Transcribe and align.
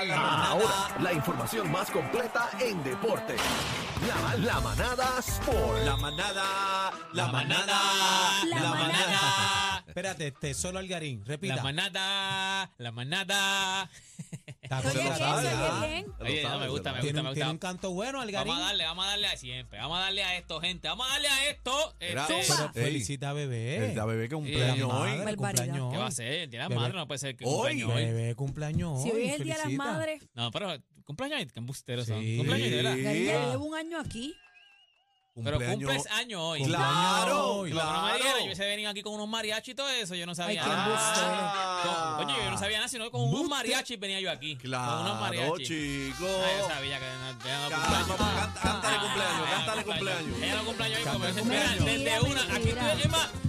Ahora, 0.00 0.88
la 1.00 1.12
información 1.12 1.70
más 1.70 1.88
completa 1.88 2.50
en 2.58 2.82
deporte. 2.82 3.36
La, 4.08 4.36
la 4.38 4.60
manada 4.60 5.20
Sport. 5.20 5.84
La 5.84 5.96
manada, 5.96 6.90
la 7.12 7.26
manada, 7.28 7.80
la 8.44 8.70
manada. 8.70 9.63
Espérate, 9.94 10.26
este, 10.26 10.54
solo 10.54 10.80
Algarín, 10.80 11.24
repita. 11.24 11.54
La 11.54 11.62
manada, 11.62 12.68
la 12.78 12.90
manada. 12.90 13.88
Está 14.60 14.80
Oye, 14.80 14.90
bien, 14.92 15.12
oye 15.12 15.86
bien. 15.88 16.06
Oye, 16.18 16.42
no, 16.42 16.58
me 16.58 16.68
gusta, 16.68 16.92
me 16.94 17.00
Tiene, 17.00 17.20
gusta, 17.20 17.22
me 17.22 17.28
un- 17.28 17.34
tiene 17.34 17.50
un 17.50 17.54
gusta. 17.56 17.68
canto 17.68 17.90
bueno, 17.92 18.20
Algarín. 18.20 18.48
Vamos 18.48 18.64
a 18.64 18.66
darle, 18.66 18.84
vamos 18.86 19.04
a 19.04 19.08
darle 19.10 19.26
a 19.28 19.36
siempre. 19.36 19.78
Vamos 19.78 19.98
a 19.98 20.00
darle 20.00 20.24
a 20.24 20.36
esto, 20.36 20.60
gente. 20.60 20.88
Vamos 20.88 21.06
a 21.08 21.10
darle 21.12 21.28
a 21.28 21.48
esto. 21.48 21.94
Era- 22.00 22.26
Este. 22.26 22.52
Pero 22.52 22.72
felicita 22.72 23.30
a 23.30 23.32
bebé. 23.34 23.90
El 23.90 23.94
de 23.94 24.04
bebé 24.04 24.28
que 24.28 24.34
La 24.34 24.36
cumpleaños 24.40 24.88
madre, 24.88 25.12
hoy. 25.12 25.18
Barbaridad. 25.18 25.36
cumpleaños 25.36 25.92
¿Qué 25.92 25.96
va 25.98 26.02
a 26.02 26.06
hoy. 26.08 26.12
ser? 26.12 26.26
Día 26.32 26.46
de 26.48 26.58
las 26.58 26.68
Bebé. 26.70 26.80
madres 26.80 26.94
no 26.96 27.06
puede 27.06 27.18
ser 27.18 27.36
que 27.36 27.44
Hoy. 27.44 27.52
cumpleaños 27.54 27.90
hoy. 27.90 28.04
Bebé 28.04 28.34
cumpleaños 28.34 29.02
Si 29.04 29.10
hoy 29.12 29.22
es 29.28 29.32
el 29.34 29.44
Día 29.44 29.54
de 29.54 29.58
las 29.58 29.58
felicita. 29.62 29.84
Madres, 29.84 30.22
No, 30.34 30.50
pero 30.50 30.76
cumpleaños 31.04 31.38
hoy, 31.38 31.46
qué 31.46 31.58
embusteros 31.60 32.06
son. 32.08 32.20
Sí. 32.20 32.36
Cumpleaños 32.38 32.64
hoy, 32.66 32.70
de 32.72 32.82
verdad. 32.82 32.96
Yo 32.96 33.50
llevo 33.52 33.64
un 33.66 33.74
año 33.76 34.00
aquí. 34.00 34.34
Pero 35.42 35.58
cumples 35.58 36.06
años 36.12 36.40
hoy. 36.40 36.62
Claro, 36.62 37.56
hoy. 37.56 37.72
Como 37.72 37.82
no 37.82 37.90
me 37.92 37.98
claro. 37.98 38.14
dijeron, 38.18 38.38
yo 38.38 38.44
hubiese 38.44 38.66
venido 38.66 38.90
aquí 38.90 39.02
con 39.02 39.14
unos 39.14 39.26
mariachis 39.28 39.72
y 39.72 39.74
todo 39.74 39.88
eso, 39.90 40.14
yo 40.14 40.26
no 40.26 40.34
sabía 40.36 40.62
qué 40.62 40.68
nada. 40.68 42.16
Con- 42.16 42.26
Coño, 42.26 42.38
yo 42.44 42.50
no 42.52 42.58
sabía 42.58 42.76
nada, 42.78 42.88
sino 42.88 43.10
con 43.10 43.22
unos 43.22 43.32
Embuste. 43.34 43.50
mariachis 43.56 43.98
venía 43.98 44.20
yo 44.20 44.30
aquí. 44.30 44.54
Con 44.56 44.70
unos 44.70 44.80
Claro, 44.80 45.14
mariachis. 45.20 45.66
chico. 45.68 46.26
Ah, 46.28 46.48
yo 46.60 46.68
sabía 46.68 46.98
que 47.00 47.04
no, 47.04 47.32
no 47.32 47.38
Canta- 47.38 48.04
cumpleaños. 48.06 48.16
canta- 48.16 48.60
cántale 48.62 48.96
Ah, 48.96 49.00
cumpleaños, 49.00 49.42
ah, 49.44 49.52
cántale 49.56 49.80
ah, 49.80 49.84
cumpleaños. 49.84 50.38
Ella 50.42 50.54
no 50.54 50.64
cumpleaños 50.64 50.98
hoy, 50.98 51.04
Cántale 51.04 51.32
cumpleaños. 51.34 51.84
desde 51.84 52.20
una, 52.20 52.42
aquí 52.54 52.68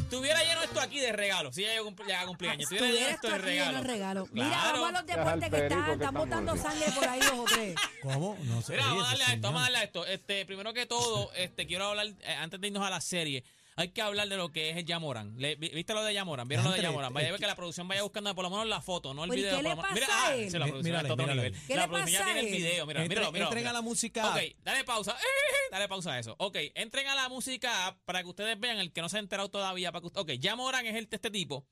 tuviera 0.09 0.43
lleno 0.43 0.61
aquí 0.85 0.99
de 0.99 1.11
regalos. 1.11 1.55
Si 1.55 1.61
ella 1.61 1.71
llega 1.71 1.81
a 2.21 2.25
cumpleaños, 2.25 2.71
estuviera 2.71 2.87
lleno 2.87 3.09
Estuviera 3.09 3.11
esto 3.11 3.29
de 3.29 3.37
regalos. 3.83 4.29
Mira, 4.31 4.47
Claro. 4.47 4.81
vamos 4.81 4.89
a 4.89 4.91
los 5.01 5.05
deportes 5.05 5.49
que 5.49 5.57
están, 5.63 5.89
están 5.91 6.13
botando 6.13 6.57
sangre 6.57 6.85
por 6.93 7.07
ahí 7.07 7.19
dos 7.19 7.31
o 7.39 7.45
tres. 7.45 7.75
¿Cómo? 8.01 8.37
No 8.43 8.61
sé. 8.61 8.73
Mira, 8.73 8.85
vamos 8.87 9.03
a 9.03 9.07
darle 9.09 9.23
a 9.23 9.33
esto, 9.33 9.41
vamos 9.47 9.59
a 9.59 9.63
darle 9.63 9.77
a 9.79 9.83
esto. 9.83 10.05
Este, 10.05 10.45
primero 10.45 10.73
que 10.73 10.85
todo, 10.85 11.31
este, 11.33 11.65
quiero 11.67 11.85
hablar, 11.85 12.07
eh, 12.07 12.33
antes 12.39 12.59
de 12.61 12.67
irnos 12.67 12.83
a 12.85 12.89
la 12.89 13.01
serie, 13.01 13.43
hay 13.77 13.89
que 13.89 14.01
hablar 14.01 14.29
de 14.29 14.37
lo 14.37 14.51
que 14.51 14.69
es 14.69 14.77
el 14.77 14.85
Yamoran. 14.85 15.33
Le- 15.37 15.55
¿Viste 15.55 15.93
lo 15.93 16.03
de 16.03 16.13
Yamoran? 16.13 16.47
¿Vieron 16.47 16.65
lo 16.65 16.71
de 16.71 16.81
Yamoran? 16.81 17.13
Vaya 17.13 17.27
a 17.27 17.31
ver 17.31 17.39
que 17.41 17.47
la 17.47 17.55
producción 17.55 17.87
vaya 17.87 18.03
buscando 18.03 18.33
por 18.33 18.43
lo 18.43 18.49
menos 18.49 18.67
la 18.67 18.81
foto, 18.81 19.13
no 19.13 19.23
el 19.25 19.29
Pero, 19.31 19.39
¿y 19.41 19.43
video. 19.43 19.57
qué 19.57 19.63
le 19.63 19.75
pasa 19.75 19.93
Mira, 19.93 20.07
a 20.09 20.27
ah, 20.27 20.35
él? 20.35 20.49
sí, 20.51 20.57
la 20.57 20.65
producción 20.65 20.83
mírale, 20.83 20.97
está 21.09 21.09
a 21.09 21.13
otro 21.13 21.25
mírale. 21.27 21.49
nivel. 21.49 21.61
¿Qué 21.67 21.75
la 21.75 21.81
le 21.81 21.87
producción 21.89 22.11
ya 22.13 22.19
pasa 22.19 22.33
tiene 22.33 22.47
el 22.49 22.55
video. 22.55 22.85
Mira, 22.85 23.01
Entre- 23.03 23.15
míralo, 23.17 23.31
míralo, 23.33 23.49
entren 23.51 23.63
a 23.65 23.69
mira. 23.69 23.73
la 23.73 23.81
música. 23.81 24.29
Ok, 24.31 24.41
dale 24.63 24.83
pausa. 24.83 25.15
Dale 25.71 25.87
pausa 25.89 26.13
a 26.13 26.19
eso. 26.19 26.35
Ok, 26.39 26.57
entren 26.75 27.07
a 27.07 27.15
la 27.15 27.27
música 27.27 27.97
para 28.05 28.21
que 28.23 28.29
ustedes 28.29 28.57
vean 28.59 28.77
el 28.77 28.93
que 28.93 29.01
no 29.01 29.09
se 29.09 29.17
ha 29.17 29.19
enterado 29.19 29.49
todavía. 29.49 29.91
Para 29.91 30.01
que, 30.01 30.07
usted- 30.07 30.21
ok, 30.21 30.31
Yamoran 30.39 30.85
es 30.85 30.95
el, 30.95 31.07
este 31.11 31.29
tipo 31.31 31.67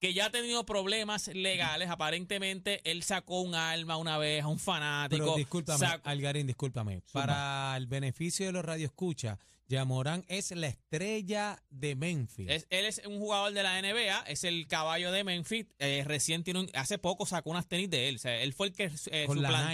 que 0.00 0.14
ya 0.14 0.26
ha 0.26 0.30
tenido 0.30 0.64
problemas 0.64 1.28
legales. 1.28 1.90
Aparentemente, 1.90 2.80
él 2.90 3.02
sacó 3.02 3.40
un 3.42 3.54
arma 3.54 3.96
una 3.98 4.16
vez 4.18 4.42
a 4.42 4.48
un 4.48 4.58
fanático. 4.58 5.22
Pero 5.24 5.36
discúlpame, 5.36 5.78
sacó- 5.86 6.08
Algarín, 6.08 6.46
discúlpame. 6.46 7.02
Para 7.12 7.74
el 7.76 7.86
beneficio 7.88 8.46
de 8.46 8.52
los 8.52 8.64
radioescuchas, 8.64 9.38
Yamorán 9.72 10.24
es 10.28 10.50
la 10.52 10.66
estrella 10.68 11.62
de 11.70 11.96
Memphis. 11.96 12.46
Es- 12.48 12.66
él 12.70 12.84
es 12.84 13.00
un 13.06 13.18
jugador 13.18 13.52
de 13.52 13.62
la 13.62 13.78
NBA, 13.78 14.20
es 14.28 14.44
el 14.44 14.66
caballo 14.66 15.10
de 15.12 15.24
Memphis. 15.24 15.66
eh, 15.78 16.04
recién 16.06 16.44
tiene 16.44 16.60
un- 16.60 16.70
hace 16.74 16.98
poco 16.98 17.24
sacó 17.26 17.50
unas 17.50 17.66
tenis 17.68 17.88
de 17.90 18.08
él. 18.08 18.16
O 18.16 18.18
sea, 18.18 18.40
él 18.42 18.52
fue 18.52 18.68
el 18.68 18.72
que 18.74 18.84
eh, 18.84 19.26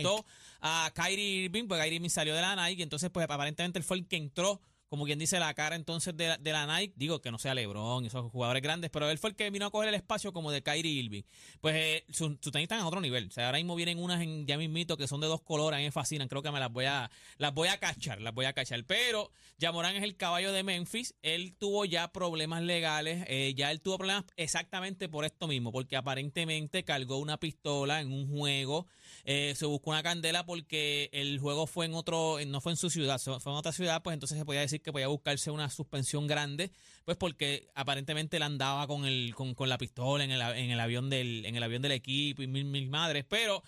suplantó 0.02 0.24
a 0.60 0.90
Kyrie 0.94 1.44
Irving, 1.44 1.66
porque 1.66 1.82
Kyrie 1.82 1.96
Irving 1.96 2.08
salió 2.10 2.34
de 2.34 2.40
la 2.42 2.54
Nike. 2.56 2.82
Entonces, 2.82 3.10
pues 3.10 3.24
aparentemente 3.24 3.78
él 3.78 3.84
fue 3.84 3.96
el 3.98 4.06
que 4.06 4.16
entró, 4.16 4.60
como 4.88 5.04
quien 5.04 5.18
dice, 5.18 5.38
la 5.38 5.52
cara 5.54 5.76
entonces 5.76 6.16
de 6.16 6.38
la, 6.52 6.66
Nike. 6.66 6.94
Digo 6.96 7.20
que 7.20 7.30
no 7.30 7.38
sea 7.38 7.54
LeBron 7.54 8.04
y 8.04 8.06
esos 8.08 8.30
jugadores 8.30 8.62
grandes, 8.62 8.90
pero 8.90 9.08
él 9.10 9.18
fue 9.18 9.30
el 9.30 9.36
que 9.36 9.50
vino 9.50 9.66
a 9.66 9.70
coger 9.70 9.88
el 9.88 9.94
espacio 9.94 10.32
como 10.32 10.50
de 10.50 10.62
Kyrie 10.62 10.92
Irving. 10.92 11.22
Pues 11.60 11.74
eh, 11.76 12.04
sus 12.10 12.38
sus 12.40 12.52
tenis 12.52 12.64
están 12.64 12.80
a 12.80 12.86
otro 12.86 13.00
nivel. 13.00 13.28
O 13.28 13.30
sea, 13.30 13.46
ahora 13.46 13.58
mismo 13.58 13.74
vienen 13.74 13.98
unas 13.98 14.22
en 14.22 14.46
ya 14.46 14.56
mismito 14.56 14.96
que 14.96 15.06
son 15.06 15.20
de 15.20 15.26
dos 15.26 15.42
colores, 15.42 15.76
a 15.76 15.78
mí 15.78 15.84
me 15.84 15.92
fascinan. 15.92 16.28
Creo 16.28 16.42
que 16.42 16.50
me 16.50 16.60
las 16.60 16.72
voy 16.72 16.86
a, 16.86 17.10
las 17.36 17.54
voy 17.54 17.68
a 17.68 17.78
cachar, 17.78 18.20
las 18.20 18.34
voy 18.34 18.46
a 18.46 18.52
cachar. 18.52 18.84
Pero 18.84 19.30
Yamorán 19.58 19.96
es 19.96 20.02
el 20.02 20.16
caballo 20.16 20.52
de 20.52 20.62
Memphis. 20.62 21.14
Él 21.22 21.54
tuvo 21.58 21.84
ya 21.84 22.12
problemas 22.12 22.62
legales. 22.62 23.24
eh, 23.28 23.54
ya 23.56 23.70
él 23.70 23.80
tuvo 23.80 23.98
problemas 23.98 24.24
exactamente 24.36 25.08
por 25.08 25.24
esto 25.24 25.46
mismo, 25.48 25.72
porque 25.72 25.96
aparentemente 25.96 26.84
cargó 26.84 27.18
una 27.18 27.38
pistola 27.38 28.00
en 28.00 28.12
un 28.12 28.28
juego. 28.28 28.86
eh, 29.24 29.54
se 29.56 29.66
buscó 29.66 29.90
una 29.90 30.02
candela 30.02 30.46
porque 30.46 31.10
el 31.12 31.38
juego 31.38 31.66
fue 31.66 31.86
en 31.86 31.94
otro, 31.94 32.36
no 32.46 32.60
fue 32.60 32.72
en 32.72 32.76
su 32.76 32.90
ciudad, 32.90 33.20
fue 33.20 33.52
en 33.52 33.58
otra 33.58 33.72
ciudad, 33.72 34.02
pues 34.02 34.14
entonces 34.14 34.38
se 34.38 34.44
podía 34.44 34.60
decir 34.60 34.77
que 34.80 34.92
podía 34.92 35.08
buscarse 35.08 35.50
una 35.50 35.68
suspensión 35.70 36.26
grande, 36.26 36.70
pues 37.04 37.16
porque 37.16 37.68
aparentemente 37.74 38.36
él 38.36 38.42
andaba 38.42 38.86
con 38.86 39.04
el, 39.04 39.34
con, 39.34 39.54
con 39.54 39.68
la 39.68 39.78
pistola 39.78 40.24
en 40.24 40.30
el, 40.30 40.42
a- 40.42 40.58
en 40.58 40.70
el 40.70 40.80
avión 40.80 41.10
del, 41.10 41.44
en 41.46 41.56
el 41.56 41.62
avión 41.62 41.82
del 41.82 41.92
equipo 41.92 42.42
y 42.42 42.46
mil, 42.46 42.64
mil 42.64 42.88
madres, 42.88 43.24
pero 43.28 43.62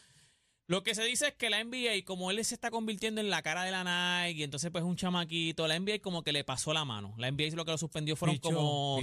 lo 0.66 0.84
que 0.84 0.94
se 0.94 1.03
dice 1.03 1.26
es 1.26 1.34
que 1.34 1.50
la 1.50 1.65
NBA, 1.65 2.04
como 2.04 2.31
él 2.31 2.44
se 2.44 2.54
está 2.54 2.70
convirtiendo 2.70 3.20
en 3.20 3.28
la 3.28 3.43
cara 3.43 3.65
de 3.65 3.72
la 3.72 3.82
Nike, 4.25 4.38
y 4.38 4.43
entonces 4.44 4.70
pues 4.70 4.84
es 4.84 4.88
un 4.88 4.94
chamaquito, 4.94 5.66
la 5.66 5.76
NBA 5.76 5.99
como 6.00 6.22
que 6.22 6.32
le 6.32 6.44
pasó 6.44 6.72
la 6.72 6.84
mano. 6.84 7.12
La 7.19 7.28
NBA 7.28 7.56
lo 7.56 7.65
que 7.65 7.72
lo 7.72 7.78
suspendió 7.78 8.15
fueron 8.15 8.37
Pichó, 8.37 8.54
como. 8.54 8.99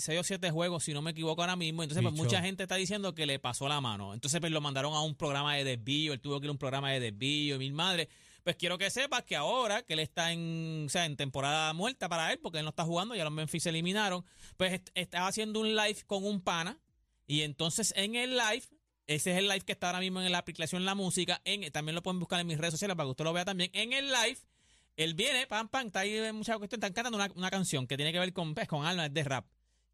6 0.00 0.18
o 0.18 0.24
7 0.24 0.50
juegos, 0.50 0.82
si 0.82 0.92
no 0.92 1.00
me 1.00 1.12
equivoco 1.12 1.40
ahora 1.42 1.54
mismo. 1.54 1.84
Entonces 1.84 2.02
pues 2.02 2.12
mucha 2.24 2.42
gente 2.42 2.64
está 2.64 2.74
diciendo 2.74 3.14
que 3.14 3.24
le 3.26 3.38
pasó 3.38 3.68
la 3.68 3.80
mano. 3.80 4.14
Entonces 4.14 4.40
pues 4.40 4.50
lo 4.50 4.60
mandaron 4.60 4.94
a 4.94 5.00
un 5.02 5.14
programa 5.14 5.54
de 5.54 5.62
desvío, 5.62 6.12
él 6.12 6.18
tuvo 6.20 6.40
que 6.40 6.46
ir 6.46 6.48
a 6.48 6.52
un 6.52 6.58
programa 6.58 6.90
de 6.90 6.98
desvío, 6.98 7.54
y 7.54 7.58
mil 7.60 7.72
madres. 7.72 8.08
Pues 8.44 8.56
quiero 8.56 8.76
que 8.78 8.90
sepas 8.90 9.22
que 9.22 9.36
ahora 9.36 9.82
que 9.82 9.92
él 9.92 10.00
está 10.00 10.32
en, 10.32 10.84
o 10.86 10.88
sea, 10.88 11.04
en 11.04 11.16
temporada 11.16 11.72
muerta 11.74 12.08
para 12.08 12.32
él, 12.32 12.38
porque 12.40 12.58
él 12.58 12.64
no 12.64 12.70
está 12.70 12.84
jugando, 12.84 13.14
ya 13.14 13.24
los 13.24 13.32
Memphis 13.32 13.62
se 13.62 13.68
eliminaron, 13.68 14.24
pues 14.56 14.72
est- 14.72 14.90
estaba 14.94 15.28
haciendo 15.28 15.60
un 15.60 15.76
live 15.76 16.02
con 16.06 16.24
un 16.24 16.40
pana, 16.40 16.80
y 17.26 17.42
entonces 17.42 17.92
en 17.96 18.16
el 18.16 18.36
live 18.36 18.64
ese 19.06 19.32
es 19.32 19.38
el 19.38 19.48
live 19.48 19.60
que 19.62 19.72
está 19.72 19.88
ahora 19.88 20.00
mismo 20.00 20.20
en 20.22 20.30
la 20.32 20.38
aplicación 20.38 20.84
La 20.84 20.94
Música. 20.94 21.40
En, 21.44 21.70
también 21.72 21.94
lo 21.94 22.02
pueden 22.02 22.18
buscar 22.20 22.40
en 22.40 22.46
mis 22.46 22.56
redes 22.58 22.72
sociales 22.74 22.96
para 22.96 23.06
que 23.06 23.10
usted 23.10 23.24
lo 23.24 23.32
vea 23.32 23.44
también. 23.44 23.70
En 23.74 23.92
el 23.92 24.06
live, 24.06 24.38
él 24.96 25.14
viene, 25.14 25.46
pam, 25.46 25.68
pam, 25.68 25.86
está 25.86 26.00
ahí 26.00 26.32
muchas 26.32 26.56
cuestiones, 26.56 26.84
están 26.84 26.92
cantando 26.92 27.16
una, 27.18 27.30
una 27.34 27.50
canción 27.50 27.86
que 27.86 27.96
tiene 27.96 28.12
que 28.12 28.18
ver 28.20 28.32
con, 28.32 28.54
pues, 28.54 28.68
con 28.68 28.86
alma, 28.86 29.06
es 29.06 29.12
de 29.14 29.24
rap. 29.24 29.46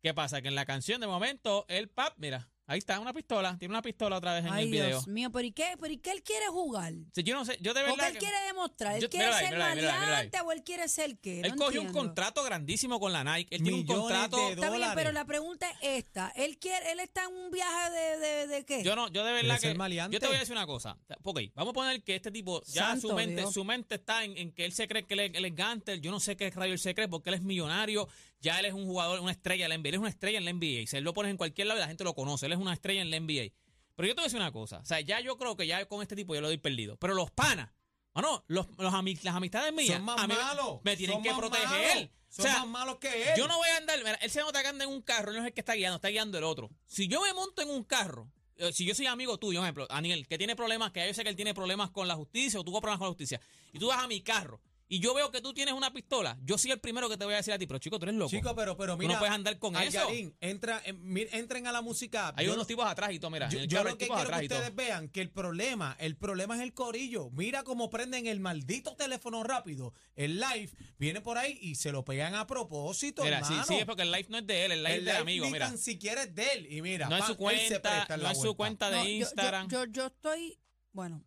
¿Qué 0.02 0.12
pasa? 0.14 0.42
Que 0.42 0.48
en 0.48 0.54
la 0.54 0.66
canción, 0.66 1.00
de 1.00 1.06
momento, 1.06 1.64
el 1.68 1.88
pap, 1.88 2.14
mira, 2.18 2.48
ahí 2.68 2.78
está, 2.78 3.00
una 3.00 3.12
pistola, 3.12 3.56
tiene 3.58 3.72
una 3.74 3.82
pistola 3.82 4.18
otra 4.18 4.34
vez 4.34 4.44
en 4.44 4.52
Ay, 4.52 4.64
el 4.66 4.70
video. 4.70 4.86
Dios 4.86 5.08
mío, 5.08 5.30
pero 5.32 5.44
¿y 5.46 5.50
qué? 5.50 5.74
¿Pero 5.80 5.92
y 5.92 5.96
qué 5.98 6.12
él 6.12 6.22
quiere 6.22 6.46
jugar? 6.46 6.92
Sí, 7.12 7.24
yo 7.24 7.34
no 7.34 7.44
sé, 7.44 7.58
yo 7.60 7.74
de 7.74 7.80
¿O 7.80 7.84
qué 7.84 7.90
verdad. 7.90 8.06
él 8.08 8.12
que- 8.12 8.18
quiere 8.20 8.36
demostrar? 8.46 8.94
¿Él 8.94 9.02
Yo- 9.02 9.10
quiere 9.10 9.32
ser 9.32 9.46
ahí, 9.46 9.54
ahí, 9.54 9.76
maleante 9.82 10.40
o 10.42 10.52
él 10.52 10.62
quiere 10.62 10.86
ser 10.88 11.18
qué? 11.18 11.40
él 11.40 11.50
No 11.56 11.64
cogió 11.64 11.82
un 11.82 11.92
contrato 11.92 12.44
grandísimo 12.44 13.00
con 13.00 13.12
la 13.12 13.24
Nike. 13.24 13.56
Él 13.56 13.62
tiene 13.64 13.78
un 13.78 13.86
contrato. 13.86 14.36
de 14.36 14.42
Está 14.50 14.60
bien, 14.60 14.72
dólares. 14.74 14.94
pero 14.94 15.10
la 15.12 15.24
pregunta 15.24 15.68
es 15.70 16.04
esta. 16.04 16.30
¿Él 16.36 16.58
quiere, 16.58 16.92
él 16.92 17.00
está 17.00 17.24
en 17.24 17.34
un 17.34 17.50
viaje 17.50 17.90
de, 17.90 18.18
de, 18.18 18.46
de 18.46 18.64
qué? 18.64 18.82
Yo 18.84 18.94
no, 18.94 19.08
yo 19.08 19.24
de 19.24 19.32
verdad 19.32 19.40
¿Quiere 19.56 19.60
ser 19.60 19.72
que. 19.72 19.78
maleante? 19.78 20.14
Yo 20.14 20.20
te 20.20 20.26
voy 20.26 20.36
a 20.36 20.40
decir 20.40 20.52
una 20.54 20.66
cosa. 20.66 20.96
Ok, 21.22 21.40
vamos 21.54 21.70
a 21.72 21.74
poner 21.74 22.02
que 22.02 22.14
este 22.16 22.30
tipo, 22.30 22.62
ya 22.66 22.88
Santo 22.88 23.08
su 23.08 23.14
mente, 23.14 23.40
Dios. 23.40 23.54
su 23.54 23.64
mente 23.64 23.94
está 23.96 24.24
en, 24.24 24.36
en 24.36 24.52
que 24.52 24.64
él 24.66 24.72
se 24.72 24.86
cree 24.86 25.06
que 25.06 25.14
él, 25.14 25.20
es- 25.20 25.34
él 25.34 25.44
es 25.46 25.54
Gantel. 25.54 26.00
Yo 26.00 26.10
no 26.10 26.20
sé 26.20 26.36
qué 26.36 26.50
rayo 26.50 26.72
él 26.74 26.78
se 26.78 26.94
cree 26.94 27.08
porque 27.08 27.30
él 27.30 27.34
es 27.36 27.42
millonario. 27.42 28.08
Ya 28.40 28.58
él 28.60 28.66
es 28.66 28.72
un 28.72 28.84
jugador, 28.86 29.20
una 29.20 29.32
estrella 29.32 29.64
en 29.66 29.70
la 29.70 29.78
NBA. 29.78 29.88
Él 29.88 29.94
es 29.94 30.00
una 30.00 30.08
estrella 30.10 30.38
en 30.38 30.44
la 30.44 30.52
NBA. 30.52 30.86
Si 30.86 30.96
él 30.96 31.04
lo 31.04 31.12
pones 31.14 31.30
en 31.30 31.36
cualquier 31.36 31.66
lado, 31.66 31.80
la 31.80 31.88
gente 31.88 32.04
lo 32.04 32.14
conoce. 32.14 32.46
Él 32.46 32.52
es 32.52 32.58
una 32.58 32.72
estrella 32.72 33.02
en 33.02 33.10
la 33.10 33.18
NBA. 33.18 33.52
Pero 33.96 34.06
yo 34.08 34.14
te 34.14 34.20
voy 34.20 34.24
a 34.24 34.28
decir 34.28 34.38
una 34.40 34.52
cosa. 34.52 34.78
O 34.78 34.84
sea, 34.84 35.00
ya 35.00 35.20
yo 35.20 35.36
creo 35.36 35.56
que 35.56 35.66
ya 35.66 35.84
con 35.86 36.02
este 36.02 36.14
tipo 36.14 36.34
yo 36.34 36.40
lo 36.40 36.46
doy 36.48 36.58
perdido. 36.58 36.96
Pero 36.98 37.14
los 37.14 37.30
panas, 37.32 37.70
mano, 38.14 38.44
los, 38.46 38.66
los 38.78 38.94
las 39.24 39.34
amistades 39.34 39.72
mías. 39.72 39.96
Son 39.96 40.04
más 40.04 40.20
a 40.20 40.26
mí 40.28 40.34
me- 40.34 40.40
malos. 40.40 40.80
Me 40.84 40.96
tienen 40.96 41.16
son 41.16 41.22
que 41.24 41.34
proteger. 41.34 41.68
malos, 41.96 42.04
O 42.04 42.32
Son 42.32 42.44
sea, 42.44 42.58
más 42.60 42.68
malos 42.68 42.98
que 42.98 43.08
él. 43.08 43.34
yo 43.36 43.48
no 43.48 43.56
voy 43.56 43.68
a 43.70 43.76
andar, 43.78 43.98
mira, 43.98 44.14
él 44.14 44.30
se 44.30 44.40
nota 44.40 44.62
que 44.62 44.68
anda 44.68 44.84
en 44.84 44.90
un 44.90 45.02
carro, 45.02 45.30
él 45.30 45.36
no 45.38 45.42
es 45.42 45.48
el 45.48 45.52
que 45.54 45.60
está 45.60 45.72
guiando, 45.74 45.96
está 45.96 46.08
guiando 46.08 46.38
el 46.38 46.44
otro. 46.44 46.70
Si 46.86 47.08
yo 47.08 47.20
me 47.22 47.32
monto 47.34 47.60
en 47.62 47.70
un 47.70 47.82
carro 47.84 48.30
eh, 48.60 48.72
si 48.72 48.84
yo 48.84 48.92
soy 48.94 49.06
amigo 49.06 49.38
tuyo, 49.38 49.62
ejemplo, 49.62 49.86
Aniel, 49.88 50.26
que 50.26 50.36
tiene 50.36 50.54
problemas, 50.56 50.90
que 50.90 51.06
yo 51.06 51.14
sé 51.14 51.22
que 51.22 51.28
él 51.30 51.36
tiene 51.36 51.54
problemas 51.54 51.90
con 51.90 52.06
la 52.08 52.16
justicia 52.16 52.58
o 52.60 52.64
tuvo 52.64 52.80
problemas 52.80 52.98
con 52.98 53.06
la 53.06 53.10
justicia, 53.10 53.40
y 53.72 53.78
tú 53.78 53.86
vas 53.86 54.02
a 54.02 54.08
mi 54.08 54.20
carro 54.20 54.60
y 54.88 55.00
yo 55.00 55.12
veo 55.14 55.30
que 55.30 55.40
tú 55.40 55.52
tienes 55.52 55.74
una 55.74 55.92
pistola, 55.92 56.38
yo 56.42 56.56
soy 56.58 56.70
el 56.70 56.80
primero 56.80 57.08
que 57.08 57.16
te 57.16 57.24
voy 57.24 57.34
a 57.34 57.38
decir 57.38 57.52
a 57.52 57.58
ti, 57.58 57.66
pero 57.66 57.78
chico, 57.78 57.98
tú 57.98 58.06
eres 58.06 58.14
loco. 58.16 58.30
Chico, 58.30 58.54
pero, 58.56 58.76
pero 58.76 58.94
Tú 58.94 58.98
mira. 59.00 59.12
no 59.14 59.18
puedes 59.18 59.34
andar 59.34 59.58
con 59.58 59.76
eso. 59.76 60.00
Ayarín, 60.00 60.34
entra, 60.40 60.80
en- 60.84 61.02
mir- 61.02 61.28
entren 61.32 61.66
a 61.66 61.72
la 61.72 61.82
música. 61.82 62.32
Hay 62.36 62.46
Yo 62.46 62.52
unos 62.52 62.64
no- 62.64 62.66
tipos 62.66 62.86
atrás 62.86 63.12
y 63.12 63.18
todo, 63.18 63.30
mira. 63.30 63.48
Yo, 63.48 63.60
yo 63.64 63.84
lo 63.84 63.98
que 63.98 64.04
tipos 64.06 64.16
quiero 64.16 64.28
atrás 64.34 64.40
que 64.40 64.46
ustedes 64.54 64.74
vean 64.74 65.08
que 65.08 65.20
el 65.20 65.30
problema, 65.30 65.96
el 66.00 66.16
problema 66.16 66.56
es 66.56 66.62
el 66.62 66.72
corillo. 66.74 67.30
Mira 67.30 67.62
cómo 67.64 67.90
prenden 67.90 68.26
el 68.26 68.40
maldito 68.40 68.96
teléfono 68.96 69.42
rápido. 69.42 69.92
El 70.16 70.40
live 70.40 70.70
viene 70.98 71.20
por 71.20 71.38
ahí 71.38 71.58
y 71.60 71.74
se 71.74 71.92
lo 71.92 72.04
pegan 72.04 72.34
a 72.34 72.46
propósito, 72.46 73.22
Mira, 73.24 73.38
sí, 73.44 73.52
hermano. 73.52 73.66
sí, 73.66 73.74
es 73.74 73.84
porque 73.84 74.02
el 74.02 74.10
live 74.12 74.26
no 74.30 74.38
es 74.38 74.46
de 74.46 74.64
él, 74.64 74.72
el 74.72 74.82
live 74.82 74.94
el 74.94 74.98
es 75.00 75.04
del 75.04 75.14
live 75.14 75.22
amigo, 75.22 75.46
ni 75.46 75.52
mira. 75.52 75.66
tan 75.68 75.78
siquiera 75.78 76.22
es 76.22 76.34
de 76.34 76.52
él. 76.52 76.72
Y 76.72 76.82
mira, 76.82 77.08
No 77.08 77.16
es 77.16 77.24
su 77.26 77.36
cuenta, 77.36 78.06
no 78.16 78.30
es 78.30 78.40
su 78.40 78.54
cuenta 78.56 78.90
de 78.90 78.96
No, 78.96 79.02
yo- 79.04 79.08
yo- 79.10 79.16
Instagram. 79.16 79.68
Yo, 79.68 79.84
yo, 79.84 80.06
estoy, 80.06 80.58
bueno, 80.92 81.24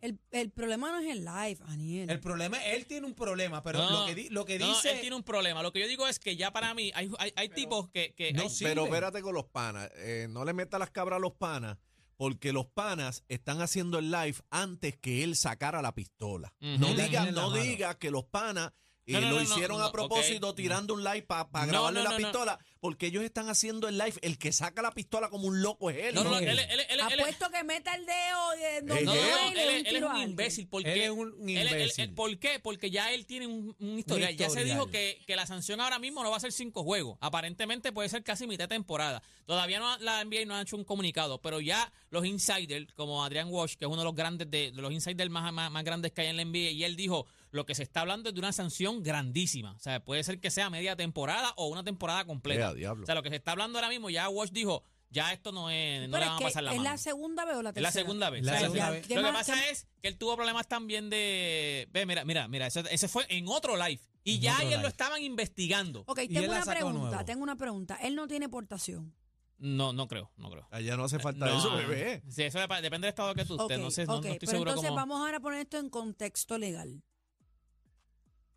el, 0.00 0.18
el 0.30 0.50
problema 0.50 0.90
no 0.92 1.00
es 1.00 1.08
el 1.10 1.24
live, 1.24 1.58
Aniel. 1.66 2.10
El 2.10 2.20
problema, 2.20 2.64
él 2.64 2.86
tiene 2.86 3.06
un 3.06 3.14
problema, 3.14 3.62
pero 3.62 3.78
No, 3.80 4.00
lo 4.00 4.06
que, 4.06 4.14
di- 4.14 4.28
lo 4.30 4.44
que 4.44 4.58
no, 4.58 4.66
no, 4.68 4.74
dice... 4.74 4.92
él 4.92 5.00
tiene 5.00 5.16
un 5.16 5.22
problema. 5.24 5.62
Lo 5.62 5.72
que 5.72 5.80
yo 5.80 5.88
digo 5.88 6.06
es 6.06 6.18
que 6.18 6.36
ya 6.36 6.52
para 6.52 6.74
mí 6.74 6.90
hay, 6.94 7.10
hay, 7.18 7.32
hay 7.36 7.48
tipos 7.48 7.88
que... 7.90 8.14
que 8.14 8.32
No 8.32 8.42
hay-. 8.42 8.56
Pero 8.60 8.84
espérate 8.84 9.20
con 9.22 9.34
los 9.34 9.46
panas. 9.46 9.90
eh, 9.96 10.26
no 10.30 10.44
le 10.44 10.52
meta 10.52 10.78
las 10.78 10.90
cabras 10.90 11.16
a 11.16 11.20
los 11.20 11.32
panas, 11.32 11.78
porque 12.16 12.52
los 12.52 12.66
panas 12.66 13.24
están 13.28 13.60
haciendo 13.60 13.98
el 13.98 14.10
live 14.10 14.36
antes 14.50 14.96
que 14.96 15.22
él 15.24 15.36
sacara 15.36 15.82
la 15.82 15.94
pistola. 15.94 16.52
No 16.60 16.94
diga, 16.94 17.30
no 17.30 17.52
diga 17.52 17.98
que 17.98 18.10
los 18.10 18.24
panas 18.24 18.72
No, 19.12 19.20
no, 19.20 19.30
lo 19.30 19.42
hicieron 19.42 19.78
no, 19.78 19.84
a 19.84 19.92
propósito 19.92 20.54
tirando 20.54 20.94
un 20.94 21.02
live 21.04 21.22
para 21.22 21.46
No, 21.66 21.66
grabarle 21.72 22.00
no, 22.00 22.04
la 22.04 22.10
no, 22.10 22.18
no. 22.18 22.24
pistola, 22.28 22.58
porque 22.80 23.06
ellos 23.06 23.24
están 23.24 23.48
haciendo 23.48 23.88
el 23.88 23.96
live. 23.98 24.14
El 24.22 24.38
que 24.38 24.52
saca 24.52 24.82
la 24.82 24.92
pistola 24.92 25.28
como 25.30 25.48
un 25.48 25.62
loco 25.62 25.90
es 25.90 25.96
él. 25.98 26.14
no, 26.14 26.24
no, 26.24 26.38
él, 26.38 26.48
él, 26.58 26.80
él, 26.90 27.00
Apuesto 27.00 27.50
que 27.50 27.64
meta 27.64 27.94
el 27.94 28.04
dedo 28.06 28.52
eh, 28.54 28.80
donde 28.82 29.02
Eh, 29.02 29.04
no, 29.04 29.14
no, 29.14 29.20
y 29.54 29.58
él, 29.58 29.86
es 29.86 30.02
un 30.02 30.16
imbécil 30.18 30.68
porque 30.68 30.92
Él 30.92 31.00
es 31.00 31.10
un 31.10 31.28
él- 31.48 31.56
él- 31.56 31.66
él- 31.68 31.72
imbécil. 31.72 32.14
¿Por 32.14 32.38
qué? 32.38 32.58
Porque 32.60 32.90
ya 32.90 33.12
él 33.12 33.26
tiene 33.26 33.46
un, 33.46 33.74
un 33.78 33.98
historial. 33.98 34.36
Ya 34.36 34.50
se 34.50 34.64
dijo 34.64 34.86
que, 34.88 35.20
que 35.26 35.36
la 35.36 35.46
sanción 35.46 35.80
ahora 35.80 35.98
mismo 35.98 36.22
no 36.22 36.30
va 36.30 36.36
a 36.36 36.40
ser 36.40 36.52
cinco 36.52 36.84
juegos. 36.84 37.16
Aparentemente 37.20 37.92
puede 37.92 38.08
ser 38.08 38.22
casi 38.22 38.46
mitad 38.46 38.64
de 38.64 38.74
temporada. 38.74 39.22
Todavía 39.46 39.78
no 39.78 39.90
ha- 39.90 39.98
la 39.98 40.22
NBA 40.24 40.44
no 40.44 40.54
ha 40.54 40.62
hecho 40.62 40.76
un 40.76 40.84
comunicado, 40.84 41.40
pero 41.40 41.60
ya 41.60 41.90
los 42.10 42.24
insiders, 42.26 42.92
como 42.94 43.24
Adrian 43.24 43.48
Walsh, 43.48 43.74
que 43.76 43.84
es 43.84 43.88
uno 43.90 43.98
de 43.98 44.04
los 44.04 44.14
grandes 44.14 44.50
de, 44.50 44.70
de 44.72 44.82
los 44.82 44.92
insiders 44.92 45.30
más, 45.30 45.52
más, 45.52 45.70
más 45.70 45.84
grandes 45.84 46.12
que 46.12 46.20
hay 46.20 46.26
en 46.28 46.36
la 46.36 46.44
NBA, 46.44 46.70
y 46.72 46.84
él 46.84 46.96
dijo 46.96 47.26
lo 47.50 47.66
que 47.66 47.74
se 47.74 47.82
está 47.82 48.00
hablando 48.02 48.28
es 48.28 48.34
de 48.34 48.40
una 48.40 48.52
sanción 48.52 49.02
grandísima. 49.02 49.72
O 49.72 49.78
sea, 49.78 50.04
puede 50.04 50.22
ser 50.24 50.40
que 50.40 50.50
sea 50.50 50.70
media 50.70 50.96
temporada 50.96 51.52
o 51.56 51.66
una 51.68 51.84
temporada 51.84 52.24
completa. 52.24 52.68
Ea, 52.68 52.74
diablo. 52.74 53.02
O 53.04 53.06
sea, 53.06 53.14
lo 53.14 53.22
que 53.22 53.30
se 53.30 53.36
está 53.36 53.52
hablando 53.52 53.78
ahora 53.78 53.88
mismo, 53.88 54.10
ya 54.10 54.28
Walsh 54.28 54.50
dijo, 54.52 54.82
ya 55.10 55.32
esto 55.32 55.52
no 55.52 55.70
es, 55.70 56.08
no 56.08 56.18
le 56.18 56.24
es 56.24 56.28
van 56.30 56.36
a 56.36 56.40
pasar 56.40 56.62
la 56.64 56.70
es 56.72 56.76
mano. 56.76 56.90
la 56.90 56.98
segunda 56.98 57.44
vez 57.46 57.56
o 57.56 57.62
la 57.62 57.70
Es 57.70 57.74
tercera. 57.74 57.88
la 57.88 57.92
segunda 57.92 58.30
vez. 58.30 58.44
La 58.44 58.52
O 58.52 58.54
sea, 58.54 58.62
segunda 58.64 58.90
vez. 58.90 59.06
¿Qué 59.06 59.14
Lo 59.14 59.22
que 59.24 59.32
pasa 59.32 59.54
qué- 59.54 59.70
es 59.70 59.86
que 60.02 60.08
él 60.08 60.18
tuvo 60.18 60.36
problemas 60.36 60.68
también 60.68 61.08
de. 61.10 61.88
Ve, 61.92 62.04
mira, 62.06 62.24
mira, 62.24 62.46
mira, 62.48 62.66
ese, 62.66 62.82
ese 62.90 63.08
fue 63.08 63.24
en 63.30 63.48
otro 63.48 63.76
live. 63.76 64.00
Y 64.24 64.34
En 64.34 64.40
ya 64.42 64.58
ayer 64.58 64.80
lo 64.82 64.88
estaban 64.88 65.22
investigando. 65.22 66.04
Ok, 66.06 66.20
tengo 66.28 66.50
una 66.52 66.64
pregunta, 66.64 66.98
nuevo. 67.08 67.24
tengo 67.24 67.42
una 67.42 67.56
pregunta. 67.56 67.96
Él 68.02 68.14
no 68.14 68.26
tiene 68.28 68.48
portación. 68.50 69.14
No, 69.60 69.92
no 69.92 70.06
creo, 70.06 70.30
no 70.36 70.50
creo. 70.50 70.68
Allá 70.70 70.96
no 70.96 71.04
hace 71.04 71.18
falta 71.18 71.46
No, 71.46 71.58
eso, 71.58 71.74
bebé. 71.74 72.22
Sí, 72.28 72.42
eso 72.44 72.58
dep- 72.60 72.80
depende 72.80 73.06
del 73.06 73.08
estado 73.08 73.34
que 73.34 73.44
tú 73.44 73.54
estés. 73.60 73.78
Ok, 73.78 73.82
no 73.82 73.90
sé, 73.90 74.04
no, 74.06 74.16
ok, 74.18 74.24
no 74.26 74.30
estoy 74.32 74.38
pero 74.40 74.52
seguro 74.52 74.70
entonces 74.72 74.90
cómo. 74.90 74.96
vamos 75.00 75.20
ahora 75.20 75.38
a 75.38 75.40
poner 75.40 75.60
esto 75.60 75.78
en 75.78 75.88
contexto 75.90 76.58
legal. 76.58 77.02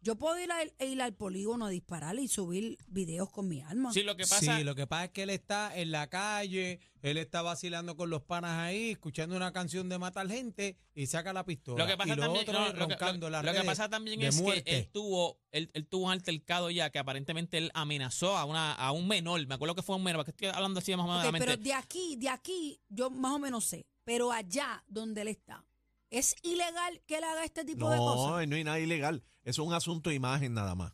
Yo 0.03 0.15
puedo 0.15 0.39
ir, 0.39 0.51
al- 0.51 0.73
ir 0.79 0.99
al 1.01 1.13
polígono 1.13 1.67
a 1.67 1.69
disparar 1.69 2.17
y 2.17 2.27
subir 2.27 2.77
videos 2.87 3.29
con 3.29 3.47
mi 3.47 3.61
arma. 3.61 3.93
Sí, 3.93 4.01
lo 4.01 4.15
que 4.17 4.23
pasa. 4.25 4.57
Sí, 4.57 4.63
lo 4.63 4.73
que 4.73 4.87
pasa 4.87 5.05
es 5.05 5.11
que 5.11 5.23
él 5.23 5.29
está 5.29 5.77
en 5.77 5.91
la 5.91 6.09
calle, 6.09 6.79
él 7.03 7.17
está 7.17 7.43
vacilando 7.43 7.95
con 7.95 8.09
los 8.09 8.23
panas 8.23 8.57
ahí, 8.59 8.89
escuchando 8.91 9.35
una 9.35 9.53
canción 9.53 9.89
de 9.89 9.99
matar 9.99 10.27
gente 10.27 10.75
y 10.95 11.05
saca 11.05 11.33
la 11.33 11.45
pistola. 11.45 11.83
Lo 11.83 11.87
que 11.89 11.97
pasa 11.97 12.13
y 12.13 12.15
lo 12.15 12.23
también, 12.23 12.41
otro 12.49 12.59
no, 12.59 12.65
lo 12.67 12.73
que- 12.73 12.79
roncando 12.95 13.27
lo- 13.27 13.31
las 13.31 13.45
lo 13.45 13.53
que 13.53 13.63
pasa 13.63 13.89
también 13.89 14.19
es 14.23 14.41
muerte. 14.41 14.63
que 14.63 14.77
él 14.79 14.89
tuvo, 14.91 15.39
él, 15.51 15.69
él 15.73 15.87
tuvo 15.87 16.05
un 16.07 16.11
altercado 16.13 16.71
ya 16.71 16.89
que 16.89 16.97
aparentemente 16.97 17.59
él 17.59 17.69
amenazó 17.75 18.35
a 18.37 18.45
una 18.45 18.73
a 18.73 18.91
un 18.91 19.07
menor. 19.07 19.45
Me 19.45 19.53
acuerdo 19.53 19.75
que 19.75 19.83
fue 19.83 19.95
un 19.97 20.03
menor, 20.03 20.25
porque 20.25 20.31
estoy 20.31 20.47
hablando 20.47 20.79
así 20.79 20.95
más 20.95 21.05
o 21.05 21.09
menos 21.09 21.19
Ok, 21.19 21.25
de 21.25 21.31
la 21.39 21.45
pero 21.45 21.57
de 21.61 21.73
aquí, 21.73 22.15
de 22.17 22.29
aquí, 22.29 22.81
yo 22.89 23.11
más 23.11 23.33
o 23.33 23.39
menos 23.39 23.65
sé. 23.65 23.85
Pero 24.03 24.31
allá 24.31 24.83
donde 24.87 25.21
él 25.21 25.27
está, 25.27 25.63
¿es 26.11 26.35
ilegal 26.43 27.01
que 27.07 27.17
él 27.17 27.23
haga 27.23 27.43
este 27.43 27.65
tipo 27.65 27.89
de 27.89 27.97
No, 27.97 28.05
cosas? 28.05 28.39
ahí 28.39 28.47
no 28.47 28.55
hay 28.55 28.63
nada 28.63 28.79
ilegal. 28.79 29.23
Eso 29.43 29.63
es 29.63 29.67
un 29.67 29.73
asunto 29.73 30.09
de 30.11 30.15
imagen 30.17 30.53
nada 30.53 30.75
más. 30.75 30.93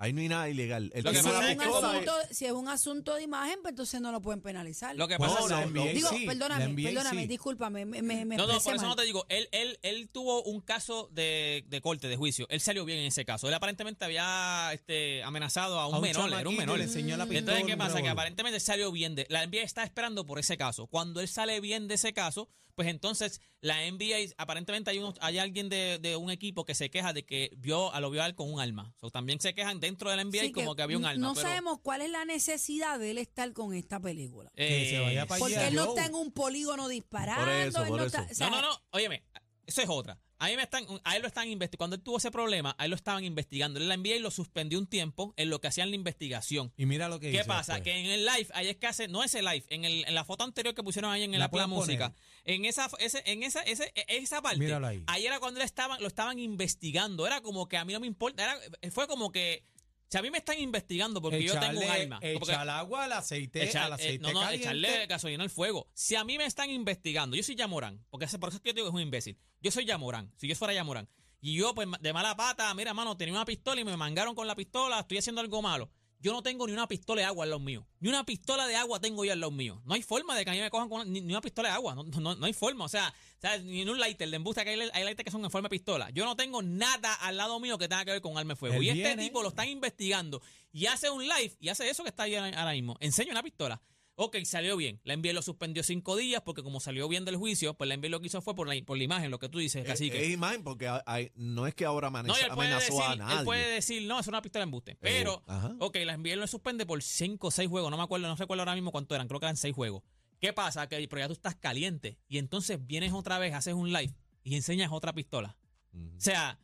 Ahí 0.00 0.12
no 0.12 0.20
hay 0.20 0.28
nada 0.28 0.48
ilegal. 0.48 0.92
El 0.94 1.02
Lo 1.02 1.10
que 1.10 1.16
tipo 1.18 1.28
si, 1.30 1.34
de 1.34 1.40
pasa 1.40 1.42
la 1.42 1.50
es 1.50 1.58
un 1.58 1.64
pistola 1.64 1.90
asunto, 1.90 2.12
si 2.30 2.44
es 2.46 2.52
un 2.52 2.68
asunto 2.68 3.14
de 3.16 3.22
imagen, 3.24 3.58
pues 3.62 3.72
entonces 3.72 4.00
no 4.00 4.12
lo 4.12 4.20
pueden 4.22 4.40
penalizar. 4.40 4.94
Lo 4.94 5.08
que 5.08 5.14
No, 5.18 5.26
pasa 5.26 5.40
es 5.40 5.50
no, 5.50 5.66
NBA 5.82 5.92
Digo, 5.92 6.08
sí, 6.10 6.24
perdóname, 6.24 6.68
NBA 6.68 6.82
perdóname, 6.90 7.22
sí. 7.22 7.26
discúlpame, 7.26 7.84
me, 7.84 8.02
me, 8.02 8.24
me 8.24 8.36
No, 8.36 8.46
no, 8.46 8.60
por 8.60 8.74
eso 8.74 8.82
mal. 8.82 8.90
no 8.90 8.94
te 8.94 9.02
digo. 9.02 9.26
Él, 9.28 9.48
él, 9.50 9.76
él 9.82 10.08
tuvo 10.12 10.44
un 10.44 10.60
caso 10.60 11.08
de, 11.10 11.64
de 11.66 11.80
corte, 11.80 12.06
de 12.06 12.16
juicio. 12.16 12.46
Él 12.48 12.60
salió 12.60 12.84
bien 12.84 13.00
en 13.00 13.06
ese 13.06 13.24
caso. 13.24 13.48
Él 13.48 13.54
aparentemente 13.54 14.04
había 14.04 14.70
este, 14.72 15.24
amenazado 15.24 15.80
a 15.80 15.88
un, 15.88 15.94
A 15.94 15.98
un 15.98 16.02
menor, 16.04 16.32
era 16.32 16.48
un 16.48 16.56
menor. 16.56 16.78
le 16.78 16.84
enseñó 16.84 17.16
la 17.16 17.24
pistola 17.26 17.58
Entonces, 17.58 17.64
¿qué 17.66 17.76
pasa? 17.76 18.00
Que 18.00 18.08
aparentemente 18.08 18.60
salió 18.60 18.92
bien. 18.92 19.16
De, 19.16 19.26
la 19.30 19.44
NBA 19.44 19.62
está 19.62 19.82
esperando 19.82 20.24
por 20.24 20.38
ese 20.38 20.56
caso. 20.56 20.86
Cuando 20.86 21.20
él 21.20 21.26
sale 21.26 21.60
bien 21.60 21.88
de 21.88 21.94
ese 21.96 22.12
caso, 22.12 22.48
pues 22.78 22.86
entonces 22.86 23.40
la 23.60 23.90
NBA, 23.90 24.34
aparentemente 24.36 24.88
hay, 24.92 25.00
unos, 25.00 25.16
hay 25.20 25.38
alguien 25.38 25.68
de, 25.68 25.98
de 25.98 26.14
un 26.14 26.30
equipo 26.30 26.64
que 26.64 26.76
se 26.76 26.90
queja 26.90 27.12
de 27.12 27.26
que 27.26 27.50
vio 27.56 27.92
a 27.92 27.98
lo 27.98 28.08
vio 28.08 28.22
a 28.22 28.26
él 28.26 28.36
con 28.36 28.52
un 28.52 28.60
arma. 28.60 28.94
So, 29.00 29.10
también 29.10 29.40
se 29.40 29.52
quejan 29.52 29.80
dentro 29.80 30.10
de 30.10 30.14
la 30.14 30.22
NBA 30.22 30.42
Sí, 30.42 30.52
como 30.52 30.76
que 30.76 30.82
había 30.82 30.96
un 30.96 31.04
arma. 31.04 31.20
No 31.20 31.34
pero, 31.34 31.48
sabemos 31.48 31.80
cuál 31.82 32.02
es 32.02 32.10
la 32.10 32.24
necesidad 32.24 33.00
de 33.00 33.10
él 33.10 33.18
estar 33.18 33.52
con 33.52 33.74
esta 33.74 33.98
película. 33.98 34.52
Que 34.54 34.90
se 34.90 35.00
vaya 35.00 35.24
eh, 35.24 35.26
Porque 35.26 35.56
allá, 35.56 35.66
él 35.66 35.74
no 35.74 35.88
está 35.88 36.06
en 36.06 36.14
un 36.14 36.30
polígono 36.30 36.86
disparando. 36.86 37.46
Por 37.46 37.52
eso, 37.52 37.82
él 37.82 37.88
por 37.88 37.98
no 37.98 38.06
eso. 38.06 38.16
está- 38.16 38.30
o 38.30 38.34
sea, 38.36 38.48
no, 38.48 38.62
no, 38.62 38.68
no. 38.68 38.80
Óyeme, 38.92 39.24
eso 39.66 39.82
es 39.82 39.88
otra. 39.88 40.20
A 40.40 40.46
mí 40.46 40.56
me 40.56 40.62
están, 40.62 40.86
a 41.04 41.16
él 41.16 41.22
lo 41.22 41.28
están 41.28 41.48
investigando. 41.48 41.78
Cuando 41.78 41.96
él 41.96 42.02
tuvo 42.02 42.18
ese 42.18 42.30
problema, 42.30 42.74
a 42.78 42.84
él 42.84 42.90
lo 42.90 42.96
estaban 42.96 43.24
investigando. 43.24 43.80
Él 43.80 43.88
la 43.88 43.94
envió 43.94 44.14
y 44.14 44.20
lo 44.20 44.30
suspendió 44.30 44.78
un 44.78 44.86
tiempo 44.86 45.34
en 45.36 45.50
lo 45.50 45.60
que 45.60 45.66
hacían 45.66 45.90
la 45.90 45.96
investigación. 45.96 46.72
Y 46.76 46.86
mira 46.86 47.08
lo 47.08 47.18
que 47.18 47.32
¿Qué 47.32 47.44
pasa? 47.44 47.74
después. 47.74 47.82
Que 47.94 48.00
en 48.00 48.06
el 48.06 48.24
live, 48.24 48.46
ahí 48.54 48.68
es 48.68 48.76
que 48.76 48.86
hace, 48.86 49.08
no 49.08 49.24
ese 49.24 49.42
live, 49.42 49.64
en, 49.68 49.84
el, 49.84 50.04
en 50.06 50.14
la 50.14 50.24
foto 50.24 50.44
anterior 50.44 50.74
que 50.74 50.82
pusieron 50.82 51.10
ahí 51.10 51.24
en 51.24 51.32
La 51.32 51.50
la, 51.52 51.66
música, 51.66 52.14
en 52.44 52.64
esa, 52.64 52.88
ese, 53.00 53.22
en 53.26 53.42
esa, 53.42 53.62
ese, 53.62 53.92
esa 54.06 54.40
parte, 54.40 54.58
Míralo 54.58 54.86
ahí. 54.86 55.04
era 55.24 55.40
cuando 55.40 55.60
él 55.60 55.66
estaban, 55.66 56.00
lo 56.00 56.06
estaban 56.06 56.38
investigando. 56.38 57.26
Era 57.26 57.40
como 57.40 57.68
que 57.68 57.76
a 57.76 57.84
mí 57.84 57.92
no 57.92 58.00
me 58.00 58.06
importa, 58.06 58.44
era, 58.44 58.90
fue 58.92 59.08
como 59.08 59.32
que, 59.32 59.64
si 60.08 60.16
a 60.18 60.22
mí 60.22 60.30
me 60.30 60.38
están 60.38 60.58
investigando 60.58 61.20
porque 61.20 61.42
yo 61.42 61.52
tengo 61.58 61.80
un 61.80 61.86
Echarle- 61.86 62.02
arma. 62.02 62.18
Echar 62.22 62.68
agua 62.68 63.04
al 63.04 63.12
aceite, 63.12 63.68
Echar- 63.70 63.84
al 63.84 63.90
eh, 63.92 63.94
aceite 63.94 64.18
no, 64.22 64.32
no, 64.32 64.40
caliente. 64.40 64.64
echarle 64.64 65.06
gasolina 65.06 65.44
al 65.44 65.50
fuego. 65.50 65.88
Si 65.94 66.14
a 66.16 66.24
mí 66.24 66.38
me 66.38 66.44
están 66.46 66.70
investigando, 66.70 67.36
yo 67.36 67.42
soy 67.42 67.54
Yamorán, 67.56 68.04
porque 68.10 68.24
ese- 68.26 68.38
por 68.38 68.48
eso 68.48 68.56
es 68.56 68.62
que 68.62 68.70
yo 68.70 68.74
digo 68.74 68.86
que 68.86 68.90
es 68.90 68.94
un 68.94 69.00
imbécil. 69.02 69.38
Yo 69.60 69.70
soy 69.70 69.84
Yamorán, 69.84 70.32
si 70.36 70.48
yo 70.48 70.56
fuera 70.56 70.72
Yamorán. 70.74 71.08
Y 71.40 71.56
yo, 71.56 71.72
pues, 71.74 71.86
de 72.00 72.12
mala 72.12 72.36
pata, 72.36 72.74
mira, 72.74 72.94
mano, 72.94 73.16
tenía 73.16 73.32
una 73.34 73.44
pistola 73.44 73.80
y 73.80 73.84
me 73.84 73.96
mangaron 73.96 74.34
con 74.34 74.46
la 74.48 74.56
pistola, 74.56 74.98
estoy 75.00 75.18
haciendo 75.18 75.40
algo 75.40 75.62
malo. 75.62 75.90
Yo 76.20 76.32
no 76.32 76.42
tengo 76.42 76.66
ni 76.66 76.72
una 76.72 76.88
pistola 76.88 77.20
de 77.22 77.26
agua 77.26 77.44
en 77.44 77.50
los 77.50 77.60
míos. 77.60 77.84
Ni 78.00 78.08
una 78.08 78.24
pistola 78.24 78.66
de 78.66 78.74
agua 78.74 79.00
tengo 79.00 79.24
yo 79.24 79.32
en 79.32 79.40
los 79.40 79.52
míos. 79.52 79.80
No 79.84 79.94
hay 79.94 80.02
forma 80.02 80.34
de 80.36 80.44
que 80.44 80.50
a 80.50 80.52
mí 80.54 80.60
me 80.60 80.68
cojan 80.70 80.88
con 80.88 81.00
una- 81.02 81.10
ni, 81.10 81.20
ni 81.20 81.32
una 81.32 81.40
pistola 81.40 81.68
de 81.68 81.74
agua. 81.76 81.94
No, 81.94 82.02
no, 82.04 82.34
no 82.34 82.46
hay 82.46 82.52
forma. 82.52 82.84
O 82.84 82.88
sea, 82.88 83.14
¿sabes? 83.40 83.62
ni 83.62 83.82
en 83.82 83.88
un 83.88 84.00
lighter 84.00 84.28
de 84.28 84.36
embuste 84.36 84.64
que 84.64 84.70
hay, 84.70 84.80
hay 84.92 85.04
lighters 85.04 85.24
que 85.24 85.30
son 85.30 85.44
en 85.44 85.50
forma 85.50 85.66
de 85.68 85.70
pistola. 85.78 86.10
Yo 86.10 86.24
no 86.24 86.34
tengo 86.34 86.60
nada 86.62 87.14
al 87.14 87.36
lado 87.36 87.60
mío 87.60 87.78
que 87.78 87.88
tenga 87.88 88.04
que 88.04 88.10
ver 88.10 88.20
con 88.20 88.36
arma 88.36 88.54
de 88.54 88.56
fuego. 88.56 88.74
Él 88.76 88.82
y 88.82 88.88
este 88.90 89.02
viene. 89.02 89.22
tipo 89.22 89.42
lo 89.42 89.50
están 89.50 89.68
investigando 89.68 90.42
y 90.72 90.86
hace 90.86 91.08
un 91.10 91.22
live 91.22 91.52
y 91.60 91.68
hace 91.68 91.88
eso 91.88 92.02
que 92.02 92.08
está 92.10 92.24
ahí 92.24 92.34
ahora 92.34 92.58
ahora 92.58 92.72
mismo. 92.72 92.96
Enseña 93.00 93.30
una 93.30 93.42
pistola. 93.42 93.80
Ok, 94.20 94.36
salió 94.44 94.76
bien. 94.76 95.00
La 95.04 95.16
NBA 95.16 95.32
lo 95.32 95.42
suspendió 95.42 95.84
cinco 95.84 96.16
días 96.16 96.42
porque 96.44 96.64
como 96.64 96.80
salió 96.80 97.06
bien 97.08 97.24
del 97.24 97.36
juicio, 97.36 97.74
pues 97.74 97.86
la 97.86 97.96
NBA 97.96 98.08
lo 98.08 98.20
que 98.20 98.26
hizo 98.26 98.42
fue 98.42 98.56
por 98.56 98.66
la, 98.66 98.74
por 98.84 98.98
la 98.98 99.04
imagen, 99.04 99.30
lo 99.30 99.38
que 99.38 99.48
tú 99.48 99.58
dices, 99.60 99.82
Es, 99.82 99.88
cacique. 99.88 100.20
es 100.24 100.30
imagen 100.30 100.64
porque 100.64 100.88
hay- 101.06 101.30
no 101.36 101.68
es 101.68 101.74
que 101.76 101.84
ahora 101.84 102.10
no, 102.10 102.18
amenazó, 102.18 102.40
él 102.44 102.50
puede, 102.52 102.68
amenazó 102.72 102.94
decir, 102.96 103.12
a 103.12 103.14
nadie. 103.16 103.38
él 103.38 103.44
puede 103.44 103.74
decir, 103.74 104.02
no, 104.08 104.18
es 104.18 104.26
una 104.26 104.42
pistola 104.42 104.62
de 104.62 104.64
embuste. 104.64 104.96
Pero, 105.00 105.44
ajá. 105.46 105.76
ok, 105.78 105.96
la 106.04 106.16
NBA 106.16 106.34
lo 106.34 106.46
suspende 106.48 106.84
por 106.84 107.00
cinco 107.00 107.46
o 107.46 107.50
seis 107.52 107.68
juegos. 107.68 107.92
No 107.92 107.96
me 107.96 108.02
acuerdo, 108.02 108.26
no 108.26 108.34
recuerdo 108.34 108.62
ahora 108.62 108.74
mismo 108.74 108.90
cuánto 108.90 109.14
eran. 109.14 109.28
Creo 109.28 109.38
que 109.38 109.46
eran 109.46 109.56
seis 109.56 109.72
juegos. 109.72 110.02
¿Qué 110.40 110.52
pasa? 110.52 110.88
Que 110.88 111.06
pero 111.08 111.20
ya 111.20 111.26
tú 111.28 111.32
estás 111.34 111.54
caliente 111.54 112.18
y 112.28 112.38
entonces 112.38 112.84
vienes 112.84 113.12
otra 113.12 113.38
vez, 113.38 113.54
haces 113.54 113.74
un 113.74 113.92
live 113.92 114.14
y 114.42 114.56
enseñas 114.56 114.90
otra 114.90 115.12
pistola. 115.12 115.56
O 115.94 116.20
sea, 116.20 116.58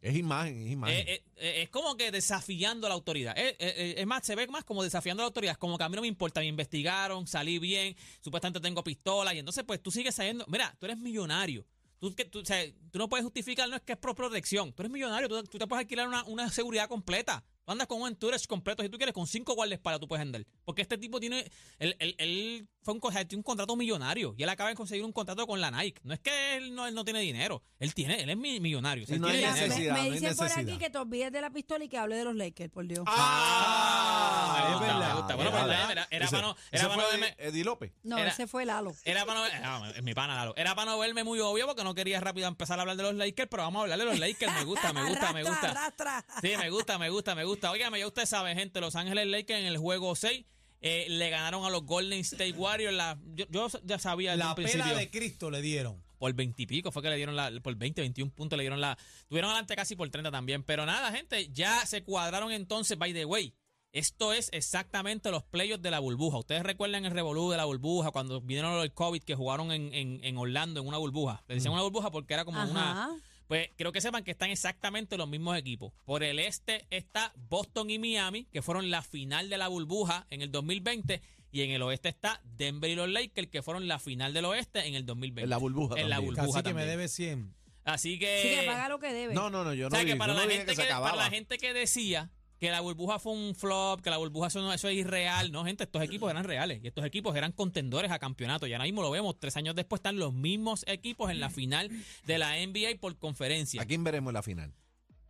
Es 0.00 0.16
imagen, 0.16 0.62
es 0.62 0.72
imagen. 0.72 0.96
Eh, 0.96 1.04
eh, 1.06 1.22
eh, 1.36 1.62
es 1.62 1.70
como 1.70 1.96
que 1.96 2.10
desafiando 2.12 2.86
a 2.86 2.90
la 2.90 2.94
autoridad. 2.94 3.34
Es 3.36 4.06
más, 4.06 4.24
se 4.24 4.36
ve 4.36 4.46
más 4.46 4.64
como 4.64 4.82
desafiando 4.82 5.22
a 5.22 5.24
la 5.24 5.28
autoridad. 5.28 5.56
Como 5.56 5.76
que 5.76 5.84
a 5.84 5.88
mí 5.88 5.96
no 5.96 6.02
me 6.02 6.08
importa, 6.08 6.40
me 6.40 6.46
investigaron, 6.46 7.26
salí 7.26 7.58
bien, 7.58 7.96
supuestamente 8.20 8.60
tengo 8.60 8.84
pistola. 8.84 9.34
Y 9.34 9.38
entonces, 9.38 9.64
pues 9.64 9.82
tú 9.82 9.90
sigues 9.90 10.14
saliendo. 10.14 10.44
Mira, 10.48 10.74
tú 10.78 10.86
eres 10.86 10.98
millonario. 10.98 11.66
Tú, 11.98 12.14
tú 12.14 12.98
no 12.98 13.08
puedes 13.08 13.24
justificar, 13.24 13.68
no 13.68 13.74
es 13.74 13.82
que 13.82 13.92
es 13.92 13.98
por 13.98 14.14
protección. 14.14 14.72
Tú 14.72 14.82
eres 14.82 14.92
millonario, 14.92 15.28
tú, 15.28 15.42
tú 15.44 15.58
te 15.58 15.66
puedes 15.66 15.82
alquilar 15.82 16.06
una, 16.06 16.22
una 16.24 16.48
seguridad 16.50 16.88
completa. 16.88 17.44
Tú 17.68 17.72
andas 17.72 17.86
con 17.86 18.00
un 18.00 18.08
entourage 18.08 18.46
completo, 18.46 18.82
si 18.82 18.88
tú 18.88 18.96
quieres, 18.96 19.12
con 19.12 19.26
cinco 19.26 19.54
guardaespaldas 19.54 20.00
tú 20.00 20.08
puedes 20.08 20.22
andar. 20.22 20.42
Porque 20.64 20.80
este 20.80 20.96
tipo 20.96 21.20
tiene, 21.20 21.44
él, 21.78 21.94
él- 21.98 22.14
él 22.16 22.66
fue 22.80 22.94
un, 22.94 23.00
un 23.34 23.42
contrato 23.42 23.76
millonario 23.76 24.34
y 24.38 24.42
él 24.42 24.48
acaba 24.48 24.70
de 24.70 24.74
conseguir 24.74 25.04
un 25.04 25.12
contrato 25.12 25.46
con 25.46 25.60
la 25.60 25.70
Nike. 25.70 26.00
No 26.02 26.14
es 26.14 26.20
que 26.20 26.56
él 26.56 26.74
no, 26.74 26.86
él 26.86 26.94
no 26.94 27.04
tiene 27.04 27.20
dinero, 27.20 27.62
él 27.78 27.92
tiene, 27.92 28.22
él 28.22 28.30
es 28.30 28.38
mi- 28.38 28.58
millonario. 28.58 29.04
o 29.04 29.06
sea, 29.06 29.18
no 29.18 29.26
hay 29.28 29.42
me, 29.42 29.46
necesidad, 29.52 29.92
me 29.92 29.98
no 29.98 30.04
hay 30.06 30.10
dicen 30.12 30.34
por 30.34 30.46
aquí 30.50 30.78
que 30.78 30.88
te 30.88 30.96
olvides 30.96 31.30
de 31.30 31.42
la 31.42 31.50
pistola 31.50 31.84
y 31.84 31.90
que 31.90 31.98
hable 31.98 32.16
de 32.16 32.24
los 32.24 32.34
Lakers, 32.34 32.70
por 32.72 32.86
Dios. 32.86 33.04
Ah, 33.06 34.64
me 34.70 34.74
es 34.74 34.80
verdad, 34.80 35.18
verdad. 35.50 35.90
era, 35.90 36.08
era 36.10 36.24
Ese- 36.26 36.34
para 36.36 36.46
no, 36.48 36.56
ese 36.70 36.84
era 36.84 36.88
para 36.88 36.96
no 37.02 37.08
fue 37.08 37.18
verme, 37.18 37.34
Eddie 37.38 37.64
López. 37.64 37.92
no, 38.02 38.18
era- 38.18 38.30
ese 38.30 38.46
fue 38.46 38.64
Lalo. 38.64 38.92
era 39.04 39.24
para 39.26 39.38
no, 39.40 39.44
ver- 39.44 39.52
ah, 39.64 39.92
es 39.96 40.02
mi 40.02 40.14
pana 40.14 40.34
Lalo. 40.36 40.54
Era 40.56 40.74
para 40.74 40.90
no 40.90 40.98
verme 40.98 41.24
muy 41.24 41.40
obvio 41.40 41.66
porque 41.66 41.84
no 41.84 41.94
quería 41.94 42.20
rápido 42.20 42.48
empezar 42.48 42.78
a 42.78 42.82
hablar 42.82 42.96
de 42.96 43.02
los 43.04 43.14
Lakers, 43.14 43.48
pero 43.50 43.62
vamos 43.62 43.80
a 43.80 43.82
hablar 43.84 43.98
de 43.98 44.04
los 44.04 44.18
Lakers. 44.18 44.52
Me 44.54 44.64
gusta, 44.64 44.92
me 44.92 45.04
gusta, 45.08 45.32
me 45.32 45.42
gusta. 45.42 45.70
arrastra. 45.70 46.24
Sí, 46.40 46.56
me 46.56 46.70
gusta, 46.70 46.98
me 46.98 47.10
gusta, 47.10 47.34
me 47.34 47.44
gusta. 47.44 47.70
Óigame, 47.70 47.98
ya 47.98 48.06
usted 48.06 48.26
sabe, 48.26 48.54
gente, 48.54 48.80
Los 48.80 48.96
Ángeles 48.96 49.26
Lakers 49.26 49.60
en 49.60 49.66
el 49.66 49.78
juego 49.78 50.14
6 50.16 50.44
eh, 50.80 51.06
le 51.08 51.28
ganaron 51.30 51.64
a 51.64 51.70
los 51.70 51.82
Golden 51.84 52.20
State 52.20 52.52
Warriors. 52.52 52.94
La, 52.94 53.18
yo, 53.34 53.46
yo 53.50 53.68
ya 53.82 53.98
sabía 53.98 54.36
La 54.36 54.54
principio. 54.54 54.84
pela 54.84 54.96
de 54.98 55.10
Cristo 55.10 55.50
le 55.50 55.60
dieron. 55.60 56.02
Por 56.18 56.32
20 56.32 56.62
y 56.62 56.66
pico 56.66 56.90
fue 56.90 57.00
que 57.02 57.10
le 57.10 57.16
dieron 57.16 57.36
la. 57.36 57.50
Por 57.62 57.76
20, 57.76 58.00
21 58.00 58.32
puntos 58.32 58.56
le 58.56 58.62
dieron 58.64 58.80
la. 58.80 58.98
Tuvieron 59.28 59.50
adelante 59.50 59.76
casi 59.76 59.94
por 59.94 60.08
30 60.10 60.30
también. 60.32 60.64
Pero 60.64 60.84
nada, 60.84 61.12
gente, 61.12 61.48
ya 61.52 61.84
se 61.86 62.02
cuadraron 62.02 62.50
entonces, 62.50 62.98
by 62.98 63.12
the 63.12 63.24
way. 63.24 63.54
Esto 63.92 64.34
es 64.34 64.50
exactamente 64.52 65.30
los 65.30 65.44
playoffs 65.44 65.82
de 65.82 65.90
la 65.90 65.98
burbuja. 65.98 66.38
Ustedes 66.38 66.62
recuerdan 66.62 67.06
el 67.06 67.10
revolú 67.10 67.50
de 67.50 67.56
la 67.56 67.64
burbuja 67.64 68.10
cuando 68.10 68.40
vinieron 68.40 68.72
los 68.72 68.82
del 68.82 68.92
COVID 68.92 69.22
que 69.22 69.34
jugaron 69.34 69.72
en, 69.72 69.94
en, 69.94 70.20
en 70.22 70.36
Orlando 70.36 70.80
en 70.80 70.86
una 70.86 70.98
burbuja. 70.98 71.42
Le 71.48 71.54
decían 71.54 71.72
una 71.72 71.82
burbuja 71.82 72.10
porque 72.10 72.34
era 72.34 72.44
como 72.44 72.62
una. 72.62 73.10
Pues 73.46 73.70
creo 73.76 73.92
que 73.92 74.02
sepan 74.02 74.24
que 74.24 74.32
están 74.32 74.50
exactamente 74.50 75.16
los 75.16 75.26
mismos 75.26 75.56
equipos. 75.56 75.94
Por 76.04 76.22
el 76.22 76.38
este 76.38 76.86
está 76.90 77.32
Boston 77.48 77.88
y 77.88 77.98
Miami, 77.98 78.44
que 78.52 78.60
fueron 78.60 78.90
la 78.90 79.00
final 79.00 79.48
de 79.48 79.56
la 79.56 79.68
burbuja 79.68 80.26
en 80.28 80.42
el 80.42 80.52
2020. 80.52 81.22
Y 81.50 81.62
en 81.62 81.70
el 81.70 81.80
oeste 81.80 82.10
está 82.10 82.42
Denver 82.44 82.90
y 82.90 82.94
los 82.94 83.08
Lakers, 83.08 83.48
que 83.48 83.62
fueron 83.62 83.88
la 83.88 83.98
final 83.98 84.34
del 84.34 84.44
oeste 84.44 84.86
en 84.86 84.94
el 84.94 85.06
2020. 85.06 85.44
En 85.44 85.48
la 85.50 85.56
burbuja 85.56 85.98
En 85.98 86.10
la 86.10 86.18
burbuja 86.18 86.46
Casi 86.46 86.62
que 86.62 86.74
me 86.74 86.84
debe 86.84 87.08
100. 87.08 87.54
Así 87.84 88.18
que... 88.18 88.42
Sí, 88.42 88.60
que 88.60 88.66
paga 88.66 88.90
lo 88.90 88.98
que 88.98 89.14
debe. 89.14 89.32
No, 89.32 89.48
no, 89.48 89.64
no, 89.64 89.72
yo 89.72 89.86
o 89.86 89.88
no 89.88 89.96
sea, 89.96 90.04
dije, 90.04 90.12
que 90.12 90.18
para, 90.18 90.34
no 90.34 90.40
la 90.40 90.50
gente 90.50 90.76
que 90.76 90.84
para 90.84 91.16
la 91.16 91.30
gente 91.30 91.56
que 91.56 91.72
decía 91.72 92.30
que 92.58 92.70
la 92.70 92.80
burbuja 92.80 93.18
fue 93.18 93.32
un 93.32 93.54
flop, 93.54 94.00
que 94.00 94.10
la 94.10 94.16
burbuja 94.16 94.48
eso, 94.48 94.72
eso 94.72 94.88
es 94.88 94.96
irreal, 94.96 95.52
no, 95.52 95.64
gente, 95.64 95.84
estos 95.84 96.02
equipos 96.02 96.30
eran 96.30 96.44
reales 96.44 96.80
y 96.82 96.88
estos 96.88 97.04
equipos 97.04 97.36
eran 97.36 97.52
contendores 97.52 98.10
a 98.10 98.18
campeonato. 98.18 98.66
Y 98.66 98.72
ahora 98.72 98.84
mismo 98.84 99.02
lo 99.02 99.10
vemos, 99.10 99.38
tres 99.38 99.56
años 99.56 99.74
después 99.74 100.00
están 100.00 100.18
los 100.18 100.32
mismos 100.32 100.84
equipos 100.88 101.30
en 101.30 101.40
la 101.40 101.50
final 101.50 101.90
de 102.26 102.38
la 102.38 102.54
NBA 102.54 103.00
por 103.00 103.16
conferencia. 103.18 103.80
¿A 103.80 103.86
quién 103.86 104.04
veremos 104.04 104.30
en 104.30 104.34
la 104.34 104.42
final? 104.42 104.74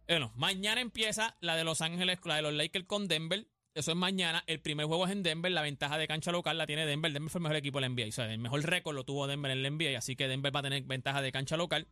Bueno, 0.09 0.33
mañana 0.37 0.81
empieza 0.81 1.37
la 1.41 1.55
de 1.55 1.65
Los 1.65 1.83
Ángeles, 1.83 2.19
la 2.25 2.37
de 2.37 2.43
los 2.43 2.55
Lakers 2.55 2.87
con 2.87 3.09
Denver. 3.09 3.47
Eso 3.75 3.93
es 3.93 3.97
mañana. 3.97 4.43
El 4.47 4.61
primer 4.61 4.87
juego 4.87 5.05
es 5.07 5.13
en 5.13 5.23
Denver. 5.23 5.53
La 5.53 5.61
ventaja 5.61 5.99
de 5.99 6.09
cancha 6.09 6.33
local 6.33 6.57
la 6.57 6.67
tiene 6.67 6.87
Denver. 6.87 7.13
Denver 7.13 7.31
fue 7.31 7.41
el 7.41 7.43
mejor 7.43 7.57
equipo 7.57 7.79
de 7.79 7.83
la 7.83 7.89
NBA. 7.91 8.09
O 8.09 8.13
sea, 8.13 8.33
el 8.33 8.39
mejor 8.39 8.63
récord 8.63 8.97
lo 8.97 9.05
tuvo 9.05 9.27
Denver 9.27 9.51
en 9.51 9.63
la 9.63 9.71
NBA. 9.71 9.99
Así 9.99 10.17
que 10.17 10.27
Denver 10.27 10.55
va 10.55 10.61
a 10.61 10.63
tener 10.63 10.83
ventaja 10.85 11.21
de 11.21 11.31
cancha 11.31 11.59
local. 11.59 11.87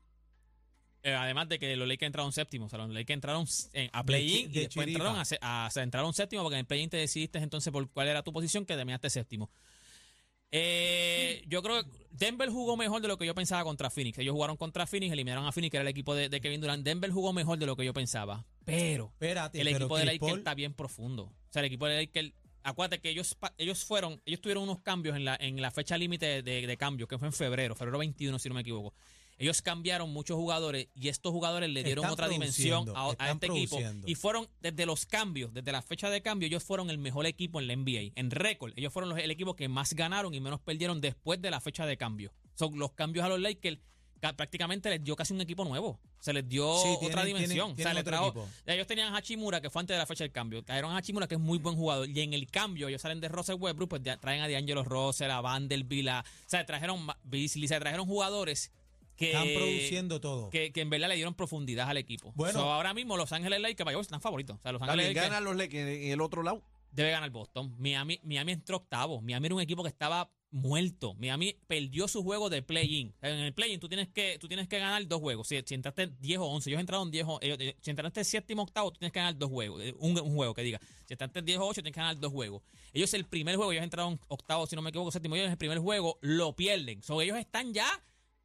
Eh, 1.09 1.15
además 1.15 1.49
de 1.49 1.59
que 1.61 1.77
los 1.77 1.87
Lakers 1.87 2.09
entraron 2.09 2.33
séptimo. 2.33 2.67
O 2.67 2.69
sea, 2.69 2.81
los 2.81 2.89
Lakers 2.91 3.15
entraron 3.15 3.47
eh, 3.75 3.89
a 3.93 4.03
play-in 4.03 4.51
de 4.53 4.59
y 4.59 4.63
después 4.65 4.87
chiripa. 4.87 5.09
entraron 5.09 5.39
a, 5.41 5.67
a- 5.67 5.71
se 5.71 5.81
entraron 5.81 6.13
séptimo 6.13 6.43
porque 6.43 6.57
en 6.57 6.61
el 6.61 6.67
play-in 6.67 6.91
te 6.91 6.97
decidiste 6.97 7.39
entonces 7.39 7.73
por 7.73 7.89
cuál 7.91 8.09
era 8.09 8.23
tu 8.25 8.33
posición 8.33 8.67
que 8.67 8.75
terminaste 8.75 9.09
séptimo. 9.09 9.49
Eh, 10.53 11.43
yo 11.49 11.63
creo 11.63 11.83
que 11.85 11.91
Denver 12.13 12.49
jugó 12.49 12.77
mejor 12.77 13.03
de 13.03 13.09
lo 13.09 13.19
que 13.19 13.27
yo 13.27 13.35
pensaba 13.35 13.65
contra 13.65 13.91
Phoenix. 13.91 14.19
Ellos 14.19 14.33
jugaron 14.33 14.57
contra 14.57 14.87
Phoenix, 14.87 15.13
eliminaron 15.13 15.47
a 15.47 15.53
Phoenix, 15.53 15.71
que 15.73 15.77
era 15.77 15.83
el 15.83 15.89
equipo 15.89 16.15
de, 16.15 16.29
de 16.29 16.41
Kevin 16.41 16.61
Durant. 16.61 16.85
Denver 16.85 17.11
jugó 17.11 17.33
mejor 17.33 17.59
de 17.59 17.67
lo 17.67 17.77
que 17.77 17.85
yo 17.85 17.93
pensaba. 17.93 18.45
Pero 18.65 19.07
Espérate, 19.13 19.61
el 19.61 19.67
pero 19.67 19.77
equipo 19.79 19.99
de 19.99 20.05
Lakers 20.07 20.39
está 20.39 20.55
bien 20.55 20.73
profundo. 20.75 21.25
O 21.25 21.33
sea, 21.51 21.61
el 21.61 21.67
equipo 21.67 21.87
de 21.87 21.97
Lakers, 21.97 22.33
acuérdate 22.63 23.01
que 23.01 23.11
ellos, 23.11 23.37
ellos 23.59 23.85
fueron, 23.85 24.21
ellos 24.25 24.41
tuvieron 24.41 24.63
unos 24.65 24.81
cambios 24.81 25.17
en 25.17 25.25
la, 25.25 25.37
en 25.39 25.61
la 25.61 25.71
fecha 25.71 25.99
límite 25.99 26.27
de, 26.27 26.43
de, 26.43 26.67
de 26.67 26.77
cambio, 26.77 27.07
que 27.09 27.19
fue 27.19 27.29
en 27.29 27.33
febrero, 27.35 27.75
febrero 27.75 27.99
21, 27.99 28.39
si 28.39 28.49
no 28.49 28.55
me 28.55 28.61
equivoco. 28.63 28.95
Ellos 29.38 29.61
cambiaron 29.62 30.11
muchos 30.12 30.37
jugadores 30.37 30.88
y 30.95 31.09
estos 31.09 31.31
jugadores 31.33 31.69
le 31.69 31.83
dieron 31.85 32.05
Están 32.05 32.12
otra 32.12 32.28
dimensión 32.28 32.88
a, 32.95 33.11
este 33.31 33.47
equipo. 33.47 33.78
Y 34.07 34.14
fueron 34.14 34.49
desde 34.61 34.87
los 34.87 35.05
cambios, 35.07 35.52
desde 35.52 35.73
la 35.73 35.83
fecha 35.83 36.09
de 36.09 36.23
cambio, 36.23 36.47
ellos 36.47 36.64
fueron 36.64 36.88
el 36.90 36.99
mejor 36.99 37.26
equipo 37.26 37.61
en 37.61 37.66
la 37.66 37.75
NBA. 37.75 38.12
En 38.14 38.31
récord, 38.31 38.73
ellos 38.76 38.93
fueron 38.93 39.11
los- 39.11 39.19
el 39.19 39.31
equipo 39.31 39.55
que 39.55 39.69
más 39.69 39.93
ganaron 39.95 40.33
y 40.35 40.40
menos 40.40 40.61
perdieron 40.61 41.00
después 41.00 41.40
de 41.43 41.50
la 41.50 41.61
fecha 41.61 41.85
de 41.85 41.97
cambio. 41.97 42.33
Son 42.55 42.78
los 42.78 42.93
cambios 42.93 43.25
a 43.26 43.28
los 43.28 43.38
Lakers 43.40 43.78
ca- 44.21 44.33
prácticamente 44.35 44.88
les 44.88 45.05
dio 45.05 45.14
casi 45.14 45.35
un 45.35 45.43
equipo 45.43 45.64
nuevo. 45.66 46.00
Se 46.19 46.33
les 46.33 46.49
dio 46.49 46.75
Sí, 46.83 46.88
otra 47.07 47.23
dimensión. 47.26 47.49
tienen- 47.52 47.61
o 47.61 47.66
sea, 47.69 47.75
tienen 47.76 47.95
le 47.95 48.00
otro 48.00 48.33
trajo- 48.33 48.49
ellos 48.64 48.87
tenían 48.87 49.12
a 49.14 49.19
Hachimura, 49.19 49.61
que 49.61 49.69
fue 49.69 49.81
antes 49.81 49.95
de 49.95 49.99
la 49.99 50.07
fecha 50.07 50.25
del 50.25 50.33
cambio. 50.33 50.62
Trajeron 50.64 50.93
a 50.93 50.97
Hachimura, 50.97 51.28
que 51.28 51.35
es 51.35 51.40
muy 51.40 51.59
buen 51.59 51.76
jugador. 51.76 52.09
Y 52.09 52.19
en 52.23 52.33
el 52.33 52.50
cambio, 52.50 52.88
ellos 52.88 53.02
salen 53.02 53.21
de 53.21 53.28
Russell 53.28 53.57
Westbrook, 53.61 53.90
pues 53.90 54.02
traen 54.19 54.40
a 54.40 54.49
D'Angelo 54.49 54.83
Russell, 54.83 55.31
a 55.31 55.43
Vanderbilt, 55.43 56.09
a- 56.09 56.21
o 56.21 56.49
sea, 56.49 56.64
trajeron 56.64 57.07
Beasley, 57.25 57.69
se 57.69 57.78
trajeron 57.78 58.07
jugadores 58.07 58.73
que, 59.17 59.33
Están 59.33 59.49
produciendo 59.55 60.21
todo. 60.21 60.51
que, 60.51 60.73
que 60.73 60.81
en 60.83 60.91
verdad 60.91 61.09
le 61.09 61.15
dieron 61.17 61.35
profundidad 61.35 61.89
al 61.89 61.97
equipo. 61.97 62.33
Bueno. 62.37 62.61
So, 62.61 62.73
ahora 62.73 62.95
mismo 62.95 63.17
Los 63.17 63.33
Ángeles 63.33 63.61
Lakers, 63.61 63.85
vaya, 63.87 63.99
están 64.01 64.21
favoritos. 64.21 64.59
O 64.59 64.63
sea, 64.63 64.73
Los 64.73 64.83
Ángeles 64.83 65.09
Lakers 65.09 65.27
ganan 65.29 65.45
los 65.45 65.57
Lakers 65.57 65.89
en 65.89 66.13
el 66.13 66.21
otro 66.21 66.43
lado. 66.43 66.63
debe 66.91 67.11
ganar 67.11 67.31
Boston. 67.31 67.75
Miami, 67.79 68.21
Miami 68.23 68.53
entró 68.53 68.77
octavo. 68.77 69.21
Miami 69.21 69.47
era 69.47 69.55
un 69.55 69.61
equipo 69.61 69.83
que 69.83 69.89
estaba 69.89 70.31
muerto. 70.51 71.15
Miami 71.15 71.55
perdió 71.67 72.09
su 72.09 72.23
juego 72.23 72.49
de 72.49 72.63
play-in. 72.63 73.13
En 73.21 73.35
el 73.41 73.53
play-in 73.53 73.79
tú 73.81 73.89
tienes 73.89 74.09
que 74.09 74.39
tú 74.39 74.49
tienes 74.49 74.69
que 74.69 74.79
ganar 74.79 75.07
dos 75.07 75.21
juegos. 75.21 75.49
Si, 75.49 75.61
si 75.67 75.75
entraste 75.75 76.07
10 76.21 76.39
o 76.39 76.45
11, 76.47 76.71
ellos 76.71 76.81
entraron 76.81 77.11
10 77.11 77.25
o 77.29 77.39
ellos- 77.43 77.59
eh, 77.61 77.77
si 77.81 77.91
entraste 77.91 78.25
séptimo 78.25 78.63
octavo, 78.63 78.91
tú 78.93 78.99
tienes 78.99 79.13
que 79.13 79.19
ganar 79.19 79.37
dos 79.37 79.51
juegos, 79.51 79.83
eh, 79.83 79.95
un, 79.99 80.19
un 80.19 80.35
juego 80.35 80.55
que 80.55 80.63
diga. 80.63 80.81
Si 81.05 81.13
entraste 81.15 81.43
10 81.43 81.59
o 81.59 81.67
8, 81.67 81.75
tienes 81.83 81.93
que 81.93 82.01
ganar 82.01 82.19
dos 82.19 82.33
juegos. 82.33 82.63
Ellos 82.95 83.13
el 83.15 83.25
primer 83.27 83.57
juego, 83.57 83.73
ellos 83.73 83.85
entraron 83.85 84.19
octavo, 84.29 84.67
si 84.67 84.77
no 84.77 84.83
me 84.83 84.91
equivoco, 84.91 85.11
séptimo, 85.11 85.35
ellos 85.35 85.47
en 85.47 85.53
el 85.53 85.59
primer 85.59 85.79
juego 85.81 86.19
lo 86.23 86.55
pierden. 86.57 87.03
So, 87.03 87.21
ellos 87.21 87.37
están 87.37 87.75
ya 87.75 87.87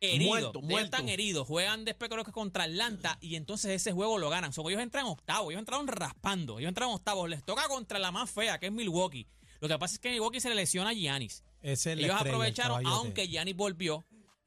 heridos. 0.01 0.61
Muerto, 0.63 0.79
están 0.79 1.09
heridos. 1.09 1.47
Juegan 1.47 1.85
después 1.85 2.09
creo 2.09 2.25
que 2.25 2.31
contra 2.31 2.65
Atlanta 2.65 3.17
y 3.21 3.35
entonces 3.35 3.71
ese 3.71 3.91
juego 3.91 4.17
lo 4.17 4.29
ganan. 4.29 4.51
So, 4.51 4.67
ellos 4.69 4.81
entran 4.81 5.05
octavo, 5.05 5.51
ellos 5.51 5.59
entraron 5.59 5.87
raspando, 5.87 6.59
ellos 6.59 6.69
entraron 6.69 6.95
octavos. 6.95 7.29
Les 7.29 7.43
toca 7.43 7.67
contra 7.67 7.99
la 7.99 8.11
más 8.11 8.29
fea, 8.29 8.59
que 8.59 8.67
es 8.67 8.71
Milwaukee. 8.71 9.27
Lo 9.59 9.67
que 9.67 9.77
pasa 9.77 9.95
es 9.95 9.99
que 9.99 10.09
Milwaukee 10.09 10.39
se 10.39 10.49
le 10.49 10.55
lesiona 10.55 10.89
a 10.89 10.93
Giannis. 10.93 11.43
Es 11.61 11.85
Ellos 11.85 12.03
el 12.03 12.11
aprovecharon, 12.11 12.85
aunque 12.85 13.27
Giannis 13.27 13.55
volvió, 13.55 14.03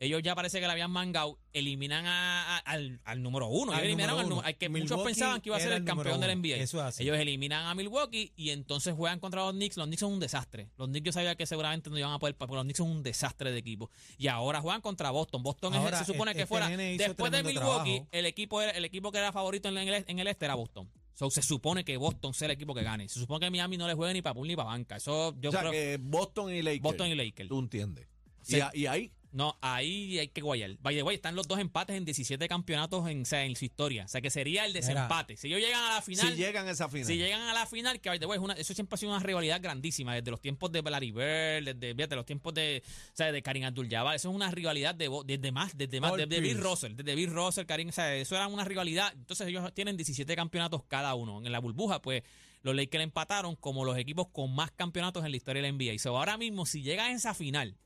ellos 0.07 0.23
ya 0.23 0.35
parece 0.35 0.61
que 0.61 0.67
le 0.67 0.73
habían 0.73 0.91
mangado, 0.91 1.39
eliminan 1.53 2.07
a- 2.07 2.57
a- 2.57 2.59
al, 2.59 3.01
al 3.05 3.23
número 3.23 3.47
uno. 3.49 3.73
Ellos 3.73 3.81
Al 3.83 3.85
eliminaron 3.87 4.17
número 4.23 4.37
uno. 4.39 4.47
al 4.47 4.57
que 4.57 4.69
muchos 4.69 5.01
pensaban 5.03 5.41
que 5.41 5.49
iba 5.51 5.57
a 5.57 5.61
ser 5.61 5.73
el 5.73 5.79
el 5.79 5.85
campeón 5.85 6.21
del. 6.21 6.31
NBA. 6.41 6.57
Eso 6.57 6.79
es 6.79 6.85
así. 6.85 7.03
Ellos 7.03 7.17
eliminan 7.19 7.67
a 7.67 7.75
Milwaukee 7.75 8.33
y 8.37 8.51
entonces 8.51 8.95
juegan 8.95 9.21
contra 9.21 9.43
los 9.43 9.53
Knicks. 9.53 9.77
Los 9.77 9.87
Knicks 9.87 10.01
son 10.01 10.13
un 10.13 10.21
desastre. 10.21 10.69
Los 10.77 10.89
Knicks 10.89 11.05
yo 11.07 11.13
sabía 11.13 11.35
que 11.37 11.47
seguramente 11.47 11.91
no 11.91 11.99
iban 11.99 12.13
a 12.13 12.19
poder, 12.19 12.37
porque 12.37 12.55
los 12.55 12.65
Knicks 12.65 12.79
son 12.79 12.91
un 12.91 13.03
desastre 13.03 13.53
de 13.53 13.59
equipo. 13.59 13.91
Y 14.19 14.29
ahora 14.29 14.61
juegan 14.61 14.81
contra 14.81 15.11
Boston. 15.11 15.43
Boston 15.43 15.75
es- 15.75 15.81
Ahora, 15.81 15.99
se 16.05 16.13
supone 16.13 16.33
este- 16.33 16.39
que 16.39 16.43
este 16.43 16.49
fuera, 16.49 16.69
después 16.69 17.33
de 17.33 17.43
Milwaukee, 17.43 17.91
trabajo. 17.97 18.09
el 18.13 18.27
equipo, 18.27 18.61
era- 18.63 18.73
el 18.73 18.85
equipo 18.85 19.13
que 19.13 19.19
era 19.19 19.33
favorito 19.33 19.69
en 19.69 19.79
el, 19.79 20.05
en 20.07 20.19
el 20.19 20.27
este 20.27 20.45
era 20.45 20.55
Boston. 20.55 20.91
So, 21.17 21.31
se 21.31 21.43
supone 21.43 21.85
que 21.85 21.97
Boston 21.97 22.35
sea 22.35 22.47
el 22.47 22.53
equipo 22.53 22.75
que 22.75 22.83
gane. 22.83 23.09
Se 23.09 23.21
supone 23.21 23.47
que 23.47 23.51
Miami 23.51 23.77
no 23.77 23.87
le 23.87 23.95
juegue 23.95 24.13
ni 24.15 24.21
para 24.23 24.35
pool 24.35 24.49
ni 24.49 24.57
para 24.57 24.71
banca. 24.71 24.97
Eso 24.97 25.33
yo 25.39 25.51
o 25.51 25.53
sea, 25.53 25.61
creo. 25.61 25.71
que 25.71 25.99
Boston 26.01 26.53
y 26.53 26.61
Lakers. 26.61 26.83
Boston 26.83 27.07
y 27.09 27.15
Lakers. 27.15 27.49
Tú 27.49 27.59
entiendes. 27.61 28.09
Sí. 28.43 28.57
Y, 28.57 28.61
a- 28.61 28.71
y 28.75 28.87
ahí, 28.87 29.13
No, 29.35 29.59
ahí 29.61 30.17
hay 30.21 30.29
que 30.29 30.41
guayar. 30.41 30.77
By 30.81 30.95
the 30.95 31.03
way, 31.03 31.17
están 31.17 31.35
los 31.35 31.49
dos 31.49 31.59
empates 31.59 31.97
en 31.97 32.05
17 32.05 32.47
campeonatos 32.47 33.09
en, 33.11 33.23
o 33.23 33.25
sea, 33.25 33.45
en 33.45 33.57
su 33.57 33.65
historia. 33.65 34.05
O 34.05 34.09
sea, 34.09 34.21
que 34.21 34.31
sería 34.31 34.65
el 34.65 34.73
desempate. 34.73 35.37
Si 35.37 35.49
ellos 35.49 35.59
llegan 35.61 35.83
a 35.83 35.95
la 35.97 36.03
final. 36.03 36.29
si 36.31 36.37
llegan 36.37 36.69
a 36.69 36.71
esa 36.71 36.89
final. 36.89 37.07
Si 37.07 37.17
llegan 37.17 37.43
a 37.43 37.53
la 37.53 37.67
final, 37.67 38.01
que 38.01 38.09
by 38.11 38.21
the 38.21 38.27
way, 38.27 38.37
es 38.39 38.45
una- 38.45 38.55
eso 38.55 38.73
siempre 38.75 38.95
ha 38.95 38.99
sido 38.99 39.11
una 39.11 39.21
rivalidad 39.21 39.61
grandísima, 39.61 40.15
desde 40.15 40.31
los 40.31 40.41
tiempos 40.41 40.71
de 40.71 40.83
Larry 40.83 41.11
Bird, 41.11 41.65
desde 41.75 41.95
fíjate, 41.97 42.15
los 42.15 42.25
tiempos 42.27 42.55
de, 42.55 42.83
o 42.87 43.17
sea, 43.17 43.33
de 43.33 43.43
Karim 43.43 43.65
Abdul-Jabbar, 43.65 44.15
eso 44.15 44.29
es 44.31 44.35
una 44.37 44.53
rivalidad 44.53 44.95
de, 44.95 45.11
desde 45.27 45.51
más, 45.51 45.77
desde 45.77 46.01
más, 46.01 46.15
desde 46.17 46.41
Bill. 46.41 46.59
Russell, 46.63 46.95
desde 46.95 47.15
Bill 47.17 47.33
Russell, 47.35 47.65
Karim, 47.67 47.89
o 47.89 47.93
sea, 47.93 48.15
eso 48.15 48.37
era 48.37 48.47
una 48.47 48.65
rivalidad. 48.65 49.13
Entonces 49.15 49.49
ellos 49.49 49.75
tienen 49.75 49.97
17 49.97 50.37
campeonatos 50.37 50.85
cada 50.87 51.13
uno. 51.17 51.45
En 51.45 51.51
la 51.51 51.59
burbuja, 51.59 52.01
pues, 52.01 52.23
los 52.63 52.75
Lakers 52.77 53.03
empataron 53.03 53.57
como 53.57 53.85
los 53.85 53.99
equipos 53.99 54.29
con 54.29 54.55
más 54.55 54.71
campeonatos 54.71 55.25
en 55.25 55.33
la 55.33 55.37
historia 55.37 55.61
de 55.61 55.69
la 55.69 55.73
NBA. 55.77 55.93
Y 55.95 55.99
so, 55.99 56.17
ahora 56.17 56.39
mismo, 56.39 56.65
si 56.67 56.83
llegan 56.83 57.11
a 57.11 57.17
esa 57.17 57.35
final, 57.35 57.77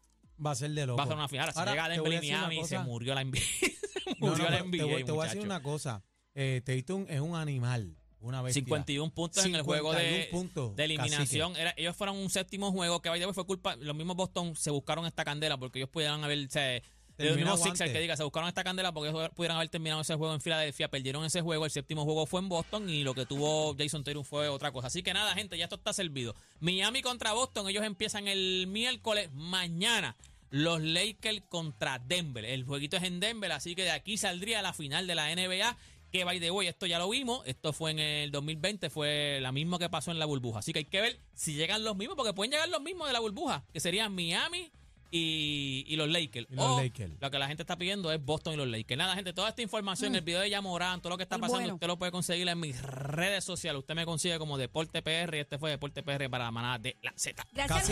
Va 0.45 0.53
a 0.53 0.55
ser 0.55 0.71
de 0.71 0.87
loco. 0.87 0.99
va 0.99 1.05
a 1.05 1.07
ser 1.07 1.17
una 1.17 1.29
final. 1.29 1.53
Si 1.53 1.59
Ahora, 1.59 1.73
llega 1.73 1.85
a 1.85 2.19
Miami, 2.21 2.65
se 2.65 2.79
murió 2.79 3.15
la 3.15 3.25
NBA. 3.25 3.39
se 3.61 4.17
No, 4.21 4.27
no, 4.27 4.33
murió 4.33 4.51
la 4.51 4.63
NBA, 4.63 4.71
te, 4.71 4.85
voy, 4.85 5.05
te 5.05 5.13
voy 5.13 5.27
a 5.27 5.29
decir 5.29 5.43
una 5.43 5.63
cosa. 5.63 6.03
Eh, 6.35 6.63
Tatum 6.65 7.07
es 7.09 7.21
un 7.21 7.35
animal, 7.35 7.97
una 8.21 8.43
bestia. 8.43 8.63
51 8.63 9.13
puntos 9.13 9.45
en 9.45 9.57
el 9.57 9.63
juego 9.63 9.93
51 9.93 10.19
de, 10.19 10.31
puntos, 10.31 10.77
de 10.77 10.85
eliminación. 10.85 11.57
Era, 11.57 11.75
ellos 11.77 11.97
fueron 11.97 12.17
un 12.17 12.31
séptimo 12.31 12.71
juego 12.71 13.03
que 13.03 13.11
fue 13.33 13.45
culpa. 13.45 13.77
Los 13.77 13.97
mismos 13.97 14.17
Boston 14.17 14.55
se 14.55 14.71
buscaron 14.71 15.07
esta 15.07 15.25
candela 15.25 15.57
porque 15.57 15.81
ellos 15.81 15.91
pudieran 15.91 16.23
haber. 16.23 16.49
Se, 16.51 16.83
los 17.19 17.37
mismos 17.37 17.61
Sixers 17.61 17.91
que 17.91 18.01
diga, 18.01 18.17
se 18.17 18.23
buscaron 18.23 18.49
esta 18.49 18.63
candela 18.63 18.93
porque 18.93 19.11
ellos 19.11 19.31
pudieran 19.31 19.57
haber 19.57 19.69
terminado 19.69 20.01
ese 20.01 20.15
juego 20.15 20.33
en 20.33 20.41
Filadelfia. 20.41 20.89
Perdieron 20.89 21.25
ese 21.25 21.41
juego. 21.41 21.65
El 21.65 21.73
séptimo 21.73 22.05
juego 22.05 22.27
fue 22.27 22.41
en 22.41 22.49
Boston 22.49 22.89
y 22.89 23.03
lo 23.03 23.15
que 23.15 23.27
tuvo 23.27 23.75
Jason 23.77 24.05
Tatum 24.05 24.23
fue 24.23 24.49
otra 24.49 24.71
cosa. 24.71 24.87
Así 24.87 25.03
que 25.03 25.13
nada, 25.13 25.35
gente, 25.35 25.59
ya 25.59 25.65
esto 25.65 25.77
está 25.77 25.93
servido. 25.93 26.37
Miami 26.61 27.03
contra 27.03 27.33
Boston. 27.33 27.69
Ellos 27.69 27.85
empiezan 27.85 28.29
el 28.29 28.69
miércoles 28.69 29.31
mañana. 29.33 30.17
Los 30.51 30.81
Lakers 30.83 31.43
contra 31.49 31.99
Denver. 31.99 32.45
El 32.45 32.65
jueguito 32.65 32.97
es 32.97 33.03
en 33.03 33.21
Denver, 33.21 33.53
así 33.53 33.75
que 33.75 33.83
de 33.83 33.91
aquí 33.91 34.17
saldría 34.17 34.63
la 34.63 34.73
final 34.73 35.07
de 35.07 35.15
la 35.15 35.35
NBA. 35.35 35.77
Que 36.11 36.25
by 36.25 36.41
the 36.41 36.51
way, 36.51 36.67
esto 36.69 36.87
ya 36.87 36.99
lo 36.99 37.11
vimos, 37.11 37.43
esto 37.45 37.75
fue 37.75 37.91
en 37.91 37.99
el 37.99 38.31
2020, 38.31 38.89
fue 38.89 39.41
la 39.43 39.53
misma 39.53 39.79
que 39.79 39.91
pasó 39.91 40.11
en 40.11 40.19
la 40.19 40.25
burbuja. 40.25 40.61
Así 40.61 40.73
que 40.73 40.79
hay 40.79 40.85
que 40.87 41.03
ver 41.03 41.21
si 41.35 41.53
llegan 41.53 41.85
los 41.85 41.97
mismos, 41.97 42.17
porque 42.17 42.33
pueden 42.33 42.51
llegar 42.51 42.69
los 42.71 42.81
mismos 42.81 43.09
de 43.09 43.13
la 43.13 43.21
burbuja, 43.21 43.65
que 43.75 43.81
serían 43.81 44.15
Miami 44.15 44.73
y, 45.11 45.85
y 45.87 45.97
los 45.97 46.09
Lakers. 46.09 46.47
Y 46.51 46.55
los 46.55 46.65
O 46.65 46.81
Lakers. 46.81 47.13
Lo 47.21 47.31
que 47.31 47.39
la 47.39 47.49
gente 47.49 47.63
está 47.63 47.77
pidiendo 47.77 48.13
es 48.13 48.25
Boston 48.25 48.55
y 48.55 48.57
los 48.57 48.69
Lakers. 48.69 48.99
Nada, 48.99 49.15
gente, 49.15 49.33
toda 49.33 49.49
esta 49.51 49.63
información, 49.63 50.15
el 50.15 50.23
video 50.23 50.41
de 50.41 50.51
Yamorán, 50.51 51.01
todo 51.01 51.11
lo 51.11 51.17
que 51.17 51.23
está 51.23 51.37
El 51.37 51.41
pasando, 51.41 51.61
bueno. 51.61 51.75
usted 51.75 51.87
lo 51.87 51.99
puede 51.99 52.13
conseguir 52.13 52.49
en 52.49 52.61
mis 52.61 52.81
redes 52.83 53.45
sociales. 53.45 53.81
Usted 53.81 53.95
me 53.95 54.05
consigue 54.05 54.39
como 54.39 54.59
Deporte 54.59 55.03
PR 55.03 55.37
y 55.37 55.41
este 55.41 55.59
fue 55.59 55.71
Deporte 55.71 56.03
PR 56.03 56.29
para 56.31 56.45
la 56.45 56.51
manada 56.51 56.79
de 56.79 56.97
la 57.03 57.13
Z. 57.17 57.45
Gracias. 57.53 57.89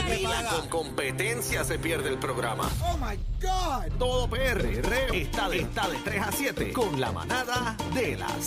Con 0.51 0.69
competencia 0.69 1.65
se 1.65 1.79
pierde 1.79 2.09
el 2.09 2.19
programa. 2.19 2.71
Oh 2.83 2.97
my 2.99 3.17
God. 3.41 3.99
Todo 3.99 4.29
PR 4.29 4.65
está 5.15 5.49
de, 5.49 5.61
está 5.61 5.89
de 5.89 5.99
3 5.99 6.21
a 6.23 6.33
7 6.33 6.73
con 6.73 7.01
la 7.01 7.13
manada 7.13 7.77
de 7.95 8.17
las 8.17 8.45